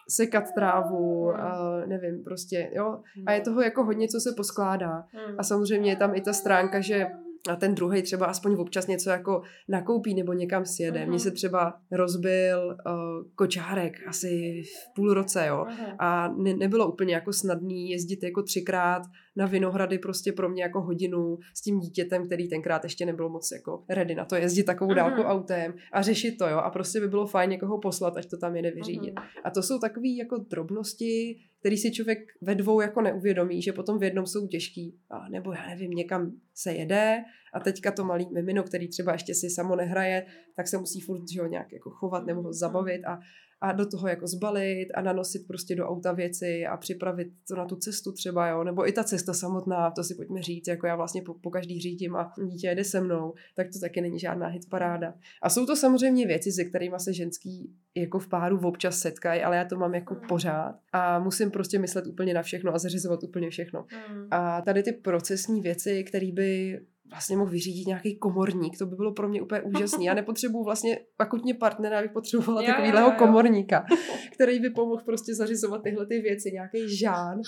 [0.09, 2.99] sekat trávu, a nevím, prostě, jo.
[3.25, 5.03] A je toho jako hodně, co se poskládá.
[5.37, 7.07] A samozřejmě je tam i ta stránka, že
[7.49, 11.05] a ten druhý třeba aspoň občas něco jako nakoupí nebo někam sjede.
[11.05, 12.93] Mně se třeba rozbil uh,
[13.35, 15.65] kočárek asi v půl roce, jo.
[15.67, 15.95] Aha.
[15.99, 19.01] A ne, nebylo úplně jako snadný jezdit jako třikrát
[19.39, 23.51] na Vinohrady prostě pro mě jako hodinu s tím dítětem, který tenkrát ještě nebylo moc
[23.51, 24.95] jako ready na to jezdit takovou Mhm.
[24.97, 26.57] dálku autem a řešit to, jo.
[26.57, 29.13] A prostě by bylo fajn někoho poslat, ať to tam jede vyřídit.
[29.15, 29.25] Mhm.
[29.43, 33.99] A to jsou takové jako drobnosti, který si člověk ve dvou jako neuvědomí, že potom
[33.99, 34.99] v jednom jsou těžký.
[35.11, 37.17] A nebo já nevím, někam se jede
[37.53, 40.25] a teďka to malý mimino, který třeba ještě si samo nehraje,
[40.55, 43.19] tak se musí furt že jo, nějak jako chovat nebo ho zabavit a,
[43.61, 47.65] a do toho jako zbalit a nanosit prostě do auta věci a připravit to na
[47.65, 50.95] tu cestu třeba, jo, nebo i ta cesta samotná, to si pojďme říct, jako já
[50.95, 54.47] vlastně po, po každý řídím a dítě jede se mnou, tak to taky není žádná
[54.47, 55.13] hit paráda.
[55.41, 59.57] A jsou to samozřejmě věci, se kterými se ženský jako v páru občas setkají, ale
[59.57, 63.49] já to mám jako pořád a musím prostě myslet úplně na všechno a zařizovat úplně
[63.49, 63.85] všechno.
[64.09, 64.27] Mhm.
[64.31, 66.79] A tady ty procesní věci, které by
[67.09, 70.05] vlastně mohl vyřídit nějaký komorník, to by bylo pro mě úplně úžasný.
[70.05, 73.15] Já nepotřebuju vlastně akutně partnera, já bych potřebovala takovýhleho jo.
[73.17, 73.85] komorníka,
[74.33, 77.41] který by pomohl prostě zařizovat tyhle ty věci, nějaký žán.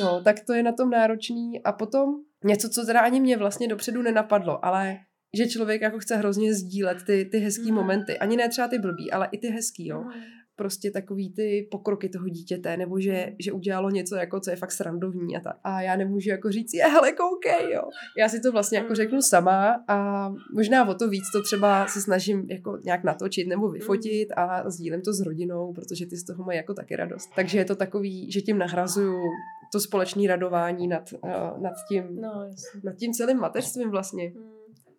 [0.00, 1.62] No, tak to je na tom náročný.
[1.64, 2.04] A potom
[2.44, 4.96] něco, co teda ani mě vlastně dopředu nenapadlo, ale
[5.38, 7.74] že člověk jako chce hrozně sdílet ty, ty hezký Mhm.
[7.74, 8.18] momenty.
[8.18, 10.12] Ani ne třeba ty blbý, ale i ty hezký, jo Mhm.
[10.56, 14.72] Prostě takový ty pokroky toho dítěte, nebo že, že udělalo něco, jako co je fakt
[14.72, 15.56] srandovní a tak.
[15.64, 17.82] A já nemůžu jako říct, je, hele, koukej, jo.
[18.18, 22.00] Já si to vlastně jako řeknu sama a možná o to víc to třeba se
[22.00, 26.44] snažím jako nějak natočit nebo vyfotit a sdílím to s rodinou, protože ty z toho
[26.44, 27.30] mají jako taky radost.
[27.36, 29.20] Takže je to takový, že tím nahrazuju
[29.72, 32.50] to společné radování nad, uh, nad, tím, No,
[32.84, 34.32] nad tím celým mateřstvím vlastně.
[34.34, 34.56] Mhm.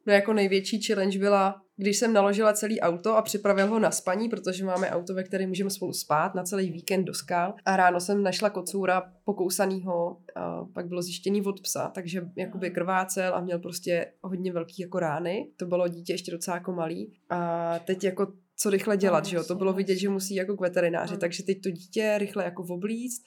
[0.07, 4.29] No jako největší challenge byla, když jsem naložila celý auto a připravil ho na spaní,
[4.29, 7.53] protože máme auto, ve kterém můžeme spolu spát na celý víkend do skal.
[7.65, 13.35] A ráno jsem našla kocoura pokousanýho, a pak bylo zjištěný od psa, takže jakoby krvácel
[13.35, 15.47] a měl prostě hodně velký jako rány.
[15.57, 17.13] To bylo dítě ještě docela jako malý.
[17.29, 19.43] A teď jako co rychle dělat, No, že jo?
[19.43, 23.23] To bylo vidět, že musí jako k veterináři, takže teď to dítě rychle jako oblíct,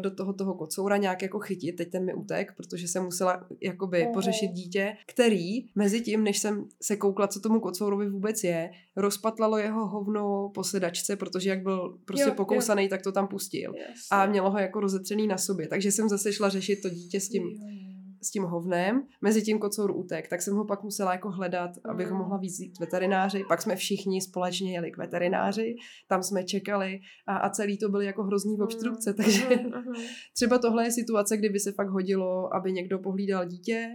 [0.00, 1.76] do toho toho kocoura nějak jako chytit.
[1.76, 4.12] Teď ten mi utek, protože jsem musela jakoby Mhm.
[4.12, 9.58] pořešit dítě, který mezi tím, než jsem se koukla, co tomu kocourovi vůbec je, rozpatlalo
[9.58, 12.36] jeho hovno po sedačce, protože jak byl prostě Jo, jo, jo.
[12.36, 13.72] pokousaný, tak to tam pustil.
[13.76, 13.92] Jasně.
[14.10, 15.68] A mělo ho jako rozetřený na sobě.
[15.68, 17.95] Takže jsem zase šla řešit to dítě s tím, Jo, jo.
[18.26, 22.06] S tím hovnem, mezi tím kocour utek, tak jsem ho pak musela jako hledat, abych
[22.08, 22.18] ho Mm.
[22.22, 23.44] mohla víc k veterináři.
[23.48, 25.76] Pak jsme všichni společně jeli k veterináři,
[26.08, 29.48] tam jsme čekali a, a celý to byly jako hrozný obstrukce, Mhm, takže
[30.34, 33.88] třeba tohle je situace, kdyby se fakt hodilo, aby někdo pohlídal dítě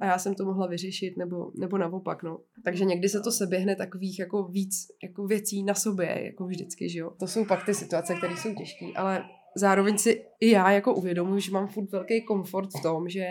[0.00, 2.38] a já jsem to mohla vyřešit, nebo, nebo naopak, no.
[2.64, 6.98] Takže někdy se to seběhne takových jako víc jako věcí na sobě, jako vždycky, že
[6.98, 7.10] jo.
[7.20, 9.24] To jsou pak ty situace, které jsou těžké, ale
[9.56, 13.26] zároveň si i já jako uvědomuji, že mám furt velký komfort v tom, že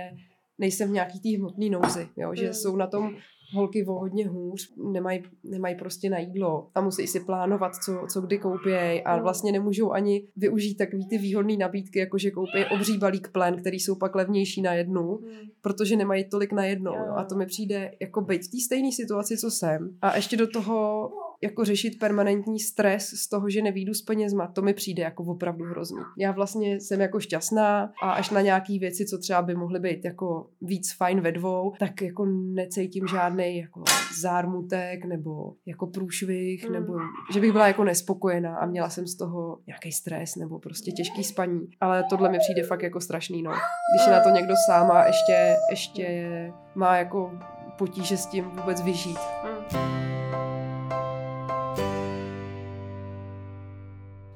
[0.61, 2.31] nejsem v nějaký té hmotné nouzi, jo?
[2.35, 2.53] že Mm.
[2.53, 3.09] jsou na tom
[3.53, 8.21] holky o hodně hůř, nemají nemaj prostě na jídlo a musí si plánovat, co, co
[8.21, 9.21] kdy koupějí a Mm.
[9.21, 13.79] vlastně nemůžou ani využít takový ty výhodné nabídky, jako že koupí obří balík plen, který
[13.79, 15.31] jsou pak levnější na jednu, Mhm.
[15.61, 16.91] protože nemají tolik na jedno.
[16.91, 17.13] Jo.
[17.15, 19.97] A to mi přijde jako být v té stejné situaci, co jsem.
[20.01, 21.09] A ještě do toho
[21.43, 25.65] jako řešit permanentní stres z toho, že nevídu s penězma, to mi přijde jako opravdu
[25.65, 25.97] hrozný.
[26.17, 30.05] Já vlastně jsem jako šťastná a až na nějaký věci, co třeba by mohly být
[30.05, 33.83] jako víc fajn ve dvou, tak jako necítím žádný jako
[34.21, 36.73] zármutek nebo jako průšvih, Mm.
[36.73, 36.93] nebo
[37.33, 41.23] že bych byla jako nespokojená a měla jsem z toho nějaký stres nebo prostě těžký
[41.23, 41.67] spaní.
[41.81, 43.51] Ale tohle mi přijde fakt jako strašný, no.
[43.51, 46.31] Když je na to někdo sám a ještě, ještě
[46.75, 47.31] má jako
[47.77, 49.17] potíže s tím vůbec vyžít.
[49.43, 49.60] Mhm.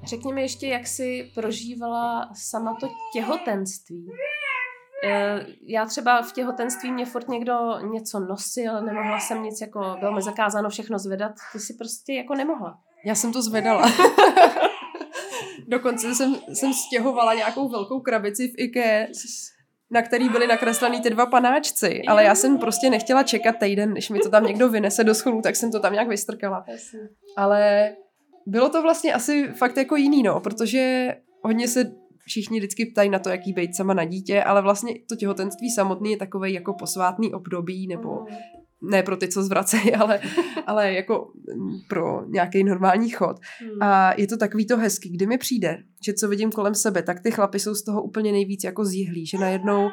[0.08, 4.08] Řekni mi ještě, jak jsi prožívala sama to těhotenství.
[5.04, 10.12] Eh, Já třeba v těhotenství mě furt někdo něco nosil, nemohla jsem nic jako, bylo
[10.12, 12.78] mi zakázáno všechno zvedat, ty si prostě jako nemohla.
[13.06, 13.92] Já jsem to zvedala.
[15.68, 19.08] Dokonce jsem, jsem stěhovala nějakou velkou krabici v IKEA,
[19.92, 24.10] na který byly nakreslený ty dva panáčci, ale já jsem prostě nechtěla čekat týden, než
[24.10, 26.66] mi to tam někdo vynese do scholu, tak jsem to tam nějak vystrkala.
[27.38, 27.92] Ale
[28.46, 31.08] bylo to vlastně asi fakt jako jiný, no, protože
[31.42, 31.92] hodně se
[32.28, 36.12] všichni vždycky ptají na to, jaký být sama na dítě, ale vlastně to těhotenství samotný
[36.12, 38.38] je takový jako posvátný období, nebo Mhm.
[38.92, 40.20] ne pro ty, co zvracejí, ale,
[40.68, 43.38] ale jako mm, pro nějaký normální chod.
[43.64, 43.84] Mhm.
[43.84, 47.20] A je to takový to hezký, kdy mi přijde, že co vidím kolem sebe, tak
[47.24, 49.90] ty chlapy jsou z toho úplně nejvíc jako zjihlí, že najednou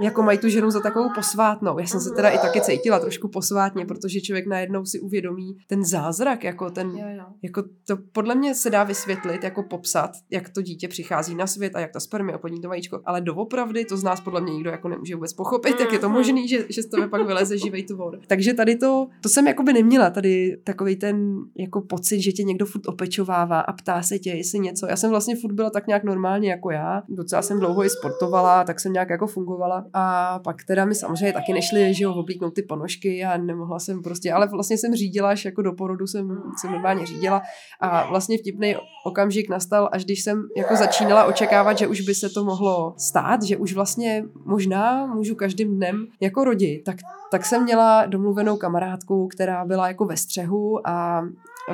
[0.00, 1.78] jako mají tu ženu za takovou posvátnou.
[1.78, 5.84] Já jsem se teda i taky cítila trošku posvátně, protože člověk najednou si uvědomí ten
[5.84, 7.24] zázrak, jako ten, Jo, jo.
[7.42, 11.76] jako to podle mě se dá vysvětlit, jako popsat, jak to dítě přichází na svět
[11.76, 14.70] a jak ta spermie oplodní to vajíčko, ale doopravdy to z nás podle mě nikdo
[14.70, 16.16] jako nemůže vůbec pochopit, jak je to Mhm.
[16.18, 18.18] možný, že, že z tebe pak vyleze živej tvor.
[18.26, 22.66] Takže tady to, to jsem jakoby neměla, tady takový ten jako pocit, že tě někdo
[22.66, 24.86] furt opečovává a ptá se tě, jestli něco.
[24.86, 28.64] Já jsem vlastně furt byla tak nějak normálně jako já, docela jsem dlouho i sportovala,
[28.64, 32.54] tak jsem nějak jako fungovala a pak teda mi samozřejmě taky nešly, že jo, oblíknout
[32.54, 36.42] ty ponožky a nemohla jsem prostě, ale vlastně jsem řídila, až jako do porodu jsem,
[36.60, 37.42] jsem normálně řídila.
[37.80, 42.28] A vlastně vtipný okamžik nastal, až když jsem jako začínala očekávat, že už by se
[42.28, 46.96] to mohlo stát, že už vlastně možná můžu každým dnem jako rodit, tak,
[47.30, 51.22] tak jsem měla domluvenou kamarádku, která byla jako ve střehu a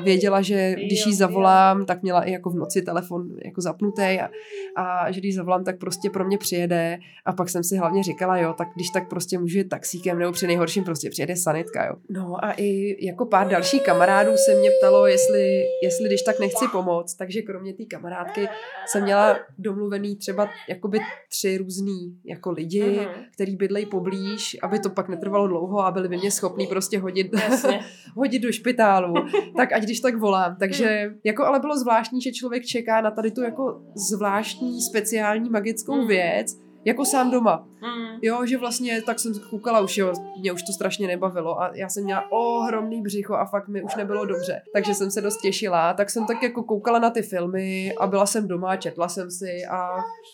[0.01, 4.31] věděla, že když jí zavolám, tak měla i jako v noci telefon jako zapnutý a,
[4.77, 8.39] a že když zavolám, tak prostě pro mě přijede a pak jsem si hlavně říkala,
[8.39, 11.95] jo, tak když tak prostě můžu jít taxíkem nebo při nejhorším prostě přijede sanitka, jo.
[12.11, 16.65] No a i jako pár dalších kamarádů se mě ptalo, jestli, jestli když tak nechci
[16.73, 18.49] pomoct, takže kromě té kamarádky
[18.87, 20.99] jsem měla domluvený třeba jakoby
[21.31, 23.09] tři různý jako lidi, Mhm.
[23.35, 27.27] který bydlejí poblíž, aby to pak netrvalo dlouho a byli by mě schopní prostě hodit,
[28.17, 29.15] hodit do špitálu,
[29.57, 30.57] tak ať když tak volám.
[30.59, 35.97] Takže jako ale bylo zvláštní, že člověk čeká na tady tu jako zvláštní, speciální magickou
[35.97, 36.07] Mm.
[36.07, 37.67] věc, jako sám doma.
[37.83, 38.19] Mm.
[38.23, 41.89] Jo, že vlastně tak jsem koukala už, jo, mě už to strašně nebavilo a já
[41.89, 44.61] jsem měla ohromný břicho a fakt mi už nebylo dobře.
[44.75, 48.27] Takže jsem se dost těšila, tak jsem tak jako koukala na ty filmy a byla
[48.27, 49.89] jsem doma, četla jsem si a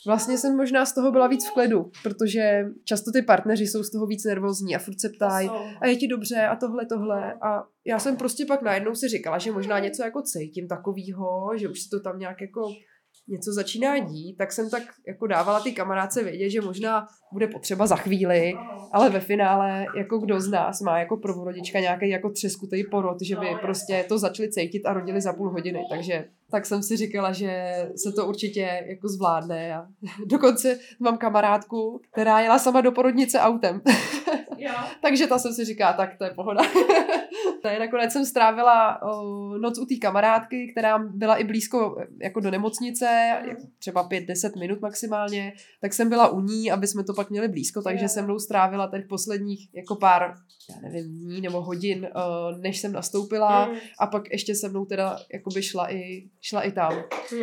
[0.07, 3.91] vlastně jsem možná z toho byla víc v klidu, protože často ty partneři jsou z
[3.91, 7.35] toho víc nervózní a furt se ptají, a je ti dobře a tohle, tohle.
[7.35, 11.69] A já jsem prostě pak najednou si říkala, že možná něco jako cítím takovýho, že
[11.69, 12.69] už se to tam nějak jako
[13.29, 17.87] něco začíná dít, tak jsem tak jako dávala ty kamarádce vědět, že možná bude potřeba
[17.87, 18.55] za chvíli,
[18.93, 23.37] ale ve finále, jako kdo z nás má jako prvorodička nějaký jako třeskutý porod, že
[23.37, 27.33] by prostě to začali cítit a rodili za půl hodiny, takže tak jsem si říkala,
[27.33, 29.87] že se to určitě jako zvládne a
[30.27, 33.81] dokonce mám kamarádku, která jela sama do porodnice autem.
[34.57, 34.73] Jo.
[35.03, 36.63] Takže ta jsem si říká, tak to je pohoda.
[37.65, 39.01] ne, nakonec jsem strávila
[39.61, 43.05] noc u té kamarádky, která byla i blízko jako do nemocnice,
[43.49, 47.49] jako třeba 5-10 minut maximálně, tak jsem byla u ní, aby jsme to pak měli
[47.49, 50.35] blízko, takže se mnou strávila těch posledních jako pár,
[50.75, 52.09] já nevím, dní nebo hodin,
[52.61, 53.75] než jsem nastoupila Mm.
[54.01, 56.93] a pak ještě se mnou teda jakoby šla i, šla i tam,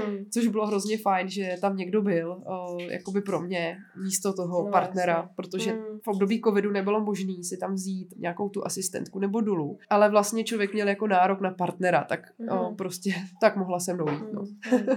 [0.08, 0.26] Mm.
[0.34, 2.44] což bylo hrozně fajn, že tam někdo byl,
[2.90, 6.00] jakoby pro mě, místo toho No, partnera, protože Mm.
[6.04, 10.44] v období covidu nebylo možné si tam vzít nějakou tu asistentku nebo dulu, ale vlastně
[10.44, 12.50] člověk měl jako nárok na partnera, tak Mhm.
[12.60, 13.10] o, prostě
[13.42, 14.24] tak mohla se mnou jít.
[14.34, 14.42] No.
[14.42, 14.78] Mm.
[14.80, 14.88] Mm.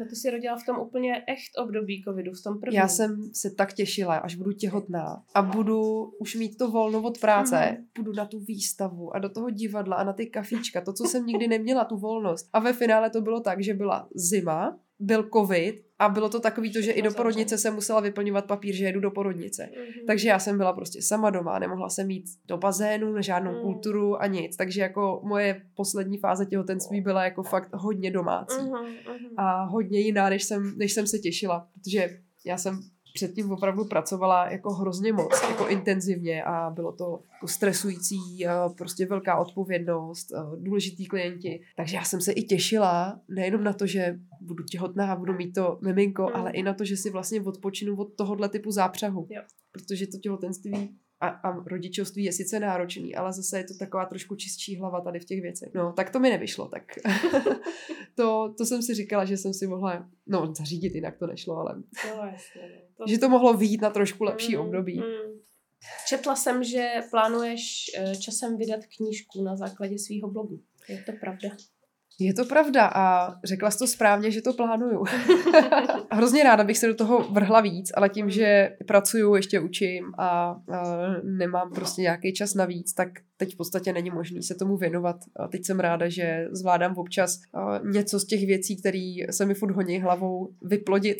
[0.00, 2.80] No ty jsi rodila v tom úplně echt období covidu, v tom prvním.
[2.80, 7.18] Já jsem se tak těšila, až budu těhotná a budu už mít to volno od
[7.20, 7.84] práce, Mhm.
[7.98, 11.26] budu na tu výstavu a do toho divadla a na ty kafíčka, to, co jsem
[11.26, 12.48] nikdy neměla, tu volnost.
[12.52, 16.72] A ve finále to bylo tak, že byla zima, byl covid a bylo to takový
[16.72, 19.68] to, že i do porodnice jsem musela vyplňovat papír, že jedu do porodnice.
[19.76, 20.06] Mhm.
[20.06, 23.60] Takže já jsem byla prostě sama doma, nemohla jsem jít do bazénu, na žádnou Mm.
[23.62, 24.56] kulturu a nic.
[24.56, 28.56] Takže jako moje poslední fáze těhotenství byla jako fakt hodně domácí.
[28.62, 29.28] Mhm, mhm.
[29.36, 31.68] A hodně jiná, než jsem, než jsem se těšila.
[31.74, 32.08] Protože
[32.46, 32.80] já jsem
[33.14, 39.06] předtím opravdu pracovala jako hrozně moc, jako intenzivně a bylo to jako stresující, a prostě
[39.06, 41.60] velká odpovědnost, a důležitý klienti.
[41.76, 45.52] Takže já jsem se i těšila nejenom na to, že budu těhotná a budu mít
[45.52, 46.40] to miminko, Mm.
[46.40, 49.26] ale i na to, že si vlastně odpočinu od tohohle typu zápřahu.
[49.30, 49.42] Jo.
[49.72, 50.96] Protože to těhotenství
[51.28, 55.20] a, a rodičovství je sice náročný, ale zase je to taková trošku čistší hlava tady
[55.20, 55.68] v těch věcech.
[55.74, 56.82] No, tak to mi nevyšlo, tak
[58.14, 61.74] to, to jsem si říkala, že jsem si mohla, no, zařídit, jinak to nešlo, ale
[62.08, 62.62] Jo, jasně.
[63.00, 63.06] no.
[63.08, 64.98] že to mohlo výjít na trošku lepší Mm, období.
[64.98, 65.38] mm.
[66.08, 70.60] Četla jsem, že plánuješ eh, časem vydat knížku na základě svého blogu.
[70.88, 71.48] Je to pravda?
[72.18, 75.04] Je to pravda a řekla jsi to správně, že to plánuju.
[76.10, 80.24] Hrozně ráda bych se do toho vrhla víc, ale tím, že pracuju, ještě učím a,
[80.24, 80.56] a
[81.22, 85.16] nemám prostě nějaký čas navíc, tak teď v podstatě není možný se tomu věnovat.
[85.36, 87.40] A teď jsem ráda, že zvládám občas
[87.92, 91.18] něco z těch věcí, které se mi furt honí hlavou, vyplodit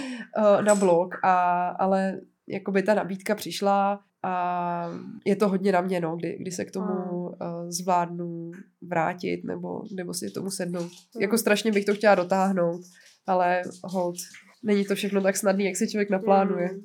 [0.64, 4.90] na blog, a, ale jakoby ta nabídka přišla a
[5.24, 7.34] je to hodně na mě, no, kdy, kdy se k tomu uh,
[7.68, 8.50] zvládnu
[8.82, 10.90] vrátit nebo, nebo si tomu sednout.
[11.20, 12.80] Jako strašně bych to chtěla dotáhnout,
[13.26, 14.16] ale hold,
[14.62, 16.72] není to všechno tak snadný, jak si člověk naplánuje.
[16.72, 16.80] Mm.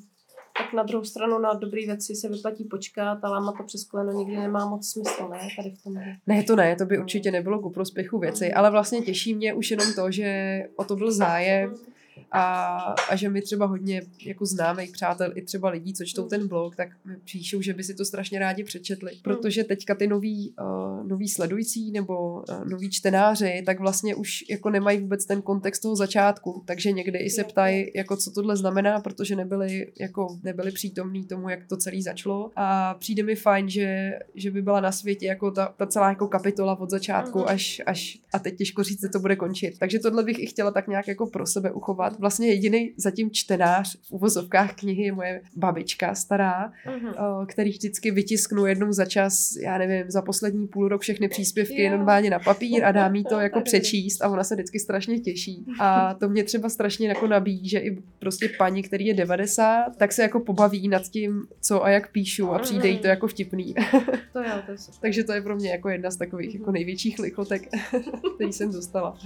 [0.57, 4.11] Tak na druhou stranu na dobré věci se vyplatí počkat a lámat to přes koleno
[4.11, 5.39] nikdy nemá moc smysl, ne?
[5.57, 5.93] Tady v tom.
[6.27, 9.71] Ne, to ne, to by určitě nebylo ku prospěchu věci, ale vlastně těší mě už
[9.71, 11.75] jenom to, že o to byl zájem,
[12.31, 12.77] A,
[13.09, 16.75] a že mi třeba hodně jako známých přátel i třeba lidí, co čtou ten blog,
[16.75, 19.11] tak mi píšou, že by si to strašně rádi přečetli.
[19.21, 24.69] Protože teďka ty noví, uh, noví sledující nebo uh, noví čtenáři, tak vlastně už jako
[24.69, 26.63] nemají vůbec ten kontext toho začátku.
[26.65, 31.49] Takže někdy i se ptají, jako co tohle znamená, protože nebyli, jako nebyli přítomní tomu,
[31.49, 32.51] jak to celé začalo.
[32.55, 36.27] A přijde mi fajn, že, že by byla na světě jako ta, ta celá jako
[36.27, 37.47] kapitola od začátku Mhm.
[37.47, 39.79] až, až a teď těžko říct, že to bude končit.
[39.79, 42.02] Takže tohle bych i chtěla tak nějak jako pro sebe uchovat.
[42.19, 47.07] Vlastně jediný zatím čtenář v uvozovkách knihy je moje babička stará, Mhm.
[47.13, 51.83] o, který vždycky vytisknu jednou za čas, já nevím, za poslední půl rok všechny příspěvky
[51.83, 51.91] Jo.
[51.91, 55.65] normálně na papír a dám jí to jako přečíst a ona se vždycky strašně těší.
[55.79, 60.11] A to mě třeba strašně jako nabíjí, že i prostě paní, který je 90, tak
[60.13, 63.73] se jako pobaví nad tím, co a jak píšu a přijde jí to jako vtipný.
[64.33, 64.99] To jo, to je super.
[65.01, 67.61] Takže to je pro mě jako jedna z takových jako největších lichotek,
[68.35, 69.17] který jsem dostala.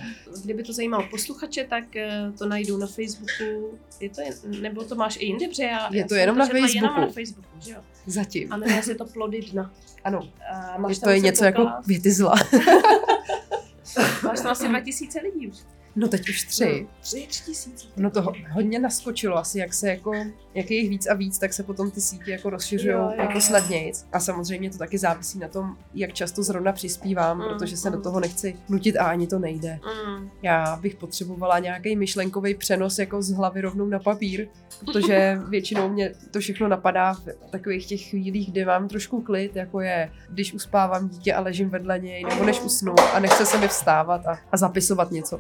[0.44, 3.78] Kdyby to zajímalo posluchače, tak eh, to najdou na Facebooku.
[4.00, 4.22] Je to
[4.62, 6.70] nebo to máš i jinde, protože já, Je já to jsem jenom na četla Jenom
[6.74, 7.02] Facebooku.
[7.02, 7.80] na Facebooku, že jo?
[8.06, 8.54] Zatím.
[8.54, 9.72] A jmenuje se to Plody dna.
[10.04, 10.30] Ano,
[10.74, 12.36] A máš je to je něco jako koukala- věty zla.
[14.24, 15.58] Máš tam asi 2000 lidí už.
[16.00, 16.88] No teď už tři.
[17.02, 17.88] Tři, tři tisíce.
[17.98, 20.12] No to ho- hodně naskočilo asi, jak se jako,
[20.54, 23.42] jak je jich víc a víc, tak se potom ty sítě jako rozšiřují jako jo.
[23.42, 24.06] snadnějc.
[24.14, 27.96] A samozřejmě to taky závisí na tom, jak často zrovna přispívám, Mm, protože se mm.
[27.96, 29.80] do toho nechci nutit a ani to nejde.
[30.08, 30.30] Mm.
[30.42, 34.48] Já bych potřebovala nějaký myšlenkový přenos jako z hlavy rovnou na papír,
[34.80, 39.80] protože většinou mě to všechno napadá v takových těch chvílích, kdy mám trošku klid, jako
[39.80, 43.68] je, když uspávám dítě a ležím vedle něj, nebo než usnu a nechce se mi
[43.68, 45.40] vstávat a, a zapisovat něco.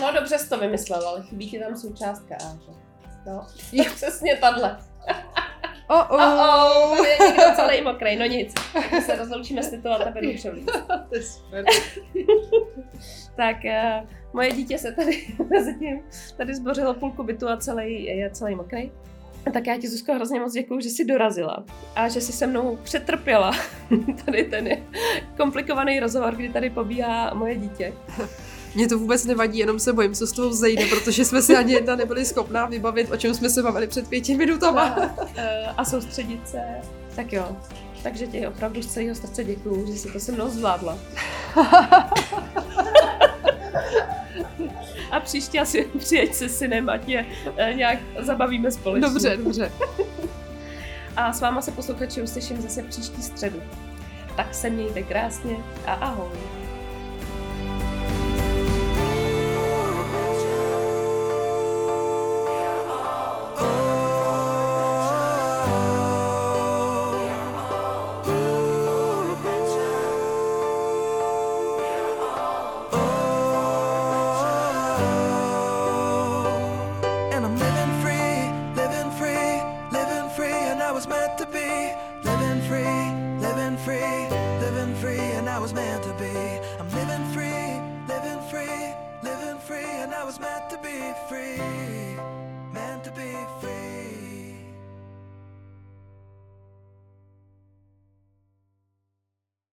[0.00, 2.58] No dobře jsi to vymyslel, ale chybí ti tam součástka A.
[2.66, 2.72] že?
[3.26, 4.78] No, je přesně tahle.
[5.88, 8.54] Oh, Oh, oh, tady je někdo celý mokrý, no nic.
[8.72, 10.20] Tak se rozloučíme s a tebe
[11.08, 11.64] to je super.
[13.36, 16.02] Tak uh, moje dítě se tady mezi tím
[16.36, 18.92] tady zbořilo půlku bytu a celý, je celý mokrý.
[19.52, 21.64] Tak já ti, Zuzko, hrozně moc děkuju, že jsi dorazila
[21.96, 23.50] a že jsi se mnou přetrpěla
[24.24, 24.68] tady ten
[25.36, 27.92] komplikovaný rozhovor, kdy tady pobíhá moje dítě.
[28.74, 31.72] Mně to vůbec nevadí, jenom se bojím, co z toho vzejde, protože jsme si ani
[31.72, 34.82] jedna nebyli schopná vybavit, o čem jsme se bavili před pěti minutama.
[34.82, 36.60] a, eh, a soustředit se.
[37.16, 37.56] Tak jo.
[38.02, 40.98] Takže ti opravdu z celého srdce děkuju, že jsi to se mnou zvládla.
[45.10, 49.08] A příště asi přijeď se synem, ať je eh, nějak zabavíme společně.
[49.08, 49.72] Dobře, dobře.
[51.16, 53.62] A s váma se posluchači uslyším zase příští středu.
[54.36, 55.56] Tak se mějte krásně
[55.86, 56.61] a ahoj.